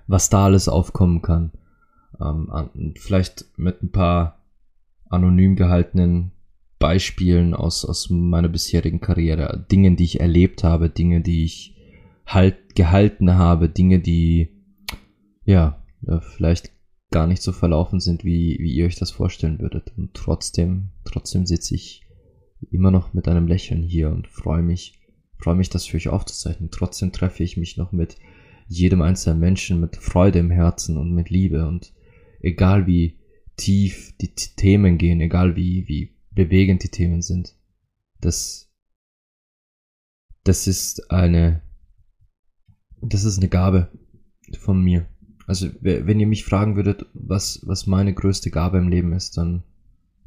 was 0.06 0.28
da 0.28 0.46
alles 0.46 0.68
aufkommen 0.68 1.22
kann. 1.22 1.52
Ähm, 2.20 2.94
vielleicht 2.96 3.46
mit 3.56 3.82
ein 3.82 3.92
paar 3.92 4.40
anonym 5.08 5.54
gehaltenen 5.54 6.32
Beispielen 6.78 7.54
aus, 7.54 7.84
aus 7.84 8.10
meiner 8.10 8.48
bisherigen 8.48 9.00
Karriere, 9.00 9.64
Dingen, 9.70 9.96
die 9.96 10.04
ich 10.04 10.20
erlebt 10.20 10.64
habe, 10.64 10.90
Dinge, 10.90 11.20
die 11.20 11.44
ich 11.44 11.74
halt 12.26 12.74
gehalten 12.74 13.34
habe, 13.34 13.68
Dinge, 13.68 14.00
die 14.00 14.55
ja, 15.46 15.82
vielleicht 16.20 16.72
gar 17.10 17.26
nicht 17.26 17.40
so 17.40 17.52
verlaufen 17.52 18.00
sind, 18.00 18.24
wie, 18.24 18.58
wie 18.60 18.74
ihr 18.74 18.84
euch 18.84 18.96
das 18.96 19.10
vorstellen 19.10 19.58
würdet. 19.58 19.92
Und 19.96 20.12
trotzdem, 20.12 20.90
trotzdem 21.04 21.46
sitze 21.46 21.74
ich 21.74 22.02
immer 22.70 22.90
noch 22.90 23.14
mit 23.14 23.28
einem 23.28 23.46
Lächeln 23.46 23.82
hier 23.82 24.10
und 24.10 24.28
freue 24.28 24.62
mich, 24.62 25.00
freue 25.38 25.54
mich, 25.54 25.70
das 25.70 25.86
für 25.86 25.96
euch 25.96 26.08
aufzuzeichnen. 26.08 26.70
Trotzdem 26.70 27.12
treffe 27.12 27.42
ich 27.42 27.56
mich 27.56 27.76
noch 27.76 27.92
mit 27.92 28.16
jedem 28.68 29.00
einzelnen 29.00 29.38
Menschen 29.38 29.80
mit 29.80 29.96
Freude 29.96 30.40
im 30.40 30.50
Herzen 30.50 30.98
und 30.98 31.14
mit 31.14 31.30
Liebe 31.30 31.66
und 31.66 31.94
egal 32.40 32.86
wie, 32.86 33.18
tief 33.56 34.14
die 34.18 34.34
Themen 34.34 34.98
gehen, 34.98 35.20
egal 35.20 35.56
wie, 35.56 35.88
wie 35.88 36.16
bewegend 36.30 36.82
die 36.82 36.90
Themen 36.90 37.22
sind. 37.22 37.56
Das, 38.20 38.70
das 40.44 40.66
ist 40.66 41.10
eine, 41.10 41.62
das 43.00 43.24
ist 43.24 43.38
eine 43.38 43.48
Gabe 43.48 43.90
von 44.58 44.82
mir. 44.82 45.08
Also, 45.46 45.68
wenn 45.80 46.18
ihr 46.18 46.26
mich 46.26 46.44
fragen 46.44 46.76
würdet, 46.76 47.06
was, 47.14 47.60
was 47.64 47.86
meine 47.86 48.12
größte 48.12 48.50
Gabe 48.50 48.78
im 48.78 48.88
Leben 48.88 49.12
ist, 49.12 49.36
dann, 49.36 49.62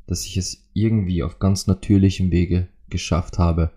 dass 0.07 0.25
ich 0.25 0.37
es 0.37 0.69
irgendwie 0.73 1.23
auf 1.23 1.39
ganz 1.39 1.67
natürlichem 1.67 2.31
Wege 2.31 2.69
geschafft 2.89 3.37
habe, 3.37 3.71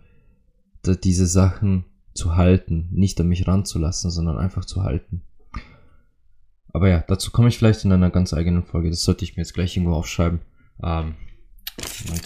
diese 0.85 1.27
Sachen 1.27 1.85
zu 2.15 2.37
halten, 2.37 2.89
nicht 2.93 3.21
an 3.21 3.29
mich 3.29 3.47
ranzulassen, 3.47 4.11
sondern 4.11 4.39
einfach 4.39 4.65
zu 4.65 4.83
halten. 4.83 5.23
Aber 6.73 6.89
ja, 6.89 7.05
dazu 7.07 7.31
komme 7.31 7.49
ich 7.49 7.59
vielleicht 7.59 7.85
in 7.85 7.93
einer 7.93 8.11
ganz 8.11 8.33
eigenen 8.33 8.65
Folge. 8.65 8.91
Das 8.91 9.03
sollte 9.03 9.25
ich 9.25 9.37
mir 9.37 9.43
jetzt 9.43 9.55
gleich 9.55 9.77
irgendwo 9.77 9.95
aufschreiben. 9.95 10.41
Ähm, 10.83 11.15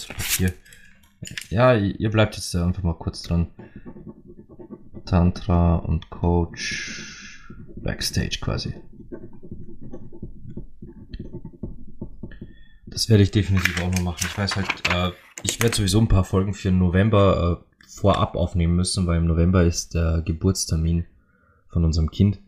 Papier. 0.07 0.53
Ja, 1.49 1.73
ihr 1.75 2.11
bleibt 2.11 2.35
jetzt 2.35 2.55
einfach 2.55 2.83
mal 2.83 2.93
kurz 2.93 3.23
dran. 3.23 3.47
Tantra 5.05 5.75
und 5.77 6.09
Coach 6.09 7.43
Backstage 7.75 8.39
quasi. 8.41 8.73
Das 12.87 13.09
werde 13.09 13.23
ich 13.23 13.31
definitiv 13.31 13.81
auch 13.81 13.91
noch 13.91 14.01
machen. 14.01 14.25
Ich 14.25 14.37
weiß 14.37 14.55
halt, 14.55 14.67
äh, 14.93 15.11
ich 15.43 15.61
werde 15.61 15.75
sowieso 15.75 15.99
ein 15.99 16.07
paar 16.07 16.23
Folgen 16.23 16.53
für 16.53 16.71
November 16.71 17.61
äh, 17.61 17.87
vorab 17.87 18.35
aufnehmen 18.35 18.75
müssen, 18.75 19.07
weil 19.07 19.17
im 19.17 19.27
November 19.27 19.63
ist 19.63 19.93
der 19.93 20.21
Geburtstermin 20.25 21.05
von 21.67 21.83
unserem 21.83 22.11
Kind. 22.11 22.39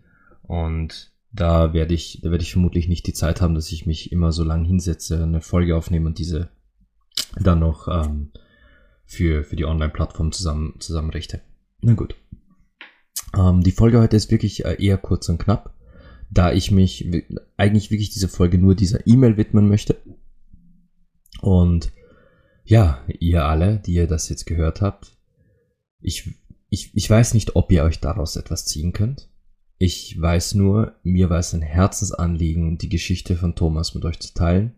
Und 0.44 1.12
da 1.32 1.74
werde 1.74 1.94
ich, 1.94 2.22
da 2.24 2.32
werde 2.32 2.44
ich 2.44 2.52
vermutlich 2.52 2.88
nicht 2.88 3.06
die 3.06 3.14
Zeit 3.14 3.42
haben, 3.42 3.54
dass 3.54 3.72
ich 3.72 3.86
mich 3.86 4.12
immer 4.12 4.32
so 4.32 4.44
lang 4.44 4.64
hinsetze, 4.66 5.22
eine 5.22 5.42
Folge 5.42 5.76
aufnehme 5.76 6.08
und 6.08 6.18
diese 6.18 6.50
dann 7.40 7.60
noch 7.60 7.88
ähm, 7.88 8.32
für, 9.06 9.44
für 9.44 9.56
die 9.56 9.66
Online-Plattform 9.66 10.32
zusammen, 10.32 10.76
zusammenrichte. 10.80 11.42
Na 11.82 11.94
gut. 11.94 12.16
Ähm, 13.38 13.62
die 13.62 13.72
Folge 13.72 14.00
heute 14.00 14.16
ist 14.16 14.32
wirklich 14.32 14.66
äh, 14.66 14.84
eher 14.84 14.98
kurz 14.98 15.30
und 15.30 15.38
knapp, 15.38 15.76
da 16.30 16.52
ich 16.52 16.72
mich 16.72 17.10
eigentlich 17.58 17.92
wirklich 17.92 18.10
diese 18.10 18.28
Folge 18.28 18.58
nur 18.58 18.76
dieser 18.76 19.06
E-Mail 19.06 19.38
widmen 19.38 19.68
möchte. 19.68 19.98
Und 21.42 21.92
ja, 22.66 23.04
ihr 23.20 23.46
alle, 23.46 23.80
die 23.80 23.94
ihr 23.94 24.08
das 24.08 24.30
jetzt 24.30 24.46
gehört 24.46 24.82
habt, 24.82 25.18
ich, 26.02 26.36
ich, 26.70 26.92
ich 26.96 27.10
weiß 27.10 27.34
nicht, 27.34 27.56
ob 27.56 27.72
ihr 27.72 27.84
euch 27.84 28.00
daraus 28.00 28.36
etwas 28.36 28.66
ziehen 28.66 28.94
könnt. 28.94 29.30
Ich 29.78 30.20
weiß 30.20 30.56
nur, 30.56 30.96
mir 31.04 31.30
war 31.30 31.40
es 31.40 31.54
ein 31.54 31.62
Herzensanliegen, 31.62 32.78
die 32.78 32.90
Geschichte 32.90 33.36
von 33.36 33.56
Thomas 33.56 33.96
mit 33.96 34.06
euch 34.06 34.20
zu 34.20 34.34
teilen, 34.34 34.76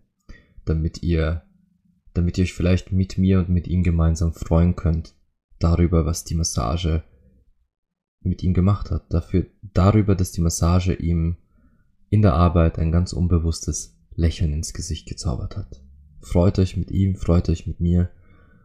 damit 0.64 1.02
ihr, 1.02 1.44
damit 2.14 2.38
ihr 2.38 2.44
euch 2.44 2.54
vielleicht 2.54 2.92
mit 2.92 3.18
mir 3.18 3.40
und 3.40 3.50
mit 3.50 3.68
ihm 3.68 3.84
gemeinsam 3.84 4.34
freuen 4.34 4.76
könnt 4.76 5.16
darüber, 5.60 6.06
was 6.06 6.24
die 6.24 6.36
Massage 6.36 7.04
mit 8.22 8.44
ihm 8.44 8.54
gemacht 8.54 8.92
hat. 8.92 9.12
Dafür, 9.12 9.48
darüber, 9.74 10.16
dass 10.16 10.32
die 10.32 10.42
Massage 10.42 10.94
ihm 10.94 11.38
in 12.10 12.22
der 12.22 12.34
Arbeit 12.34 12.78
ein 12.78 12.92
ganz 12.92 13.14
unbewusstes 13.14 13.98
Lächeln 14.14 14.54
ins 14.54 14.74
Gesicht 14.74 15.08
gezaubert 15.08 15.58
hat. 15.58 15.84
Freut 16.22 16.60
euch 16.60 16.78
mit 16.78 16.92
ihm, 16.92 17.16
freut 17.16 17.50
euch 17.50 17.66
mit 17.66 17.80
mir 17.80 18.12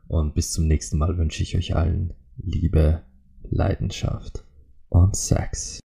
und 0.08 0.34
bis 0.34 0.52
zum 0.52 0.66
nächsten 0.66 0.98
Mal 0.98 1.16
wünsche 1.16 1.42
ich 1.42 1.56
euch 1.56 1.74
allen 1.74 2.12
Liebe, 2.36 3.02
Leidenschaft 3.50 4.44
und 4.88 5.16
Sex. 5.16 5.80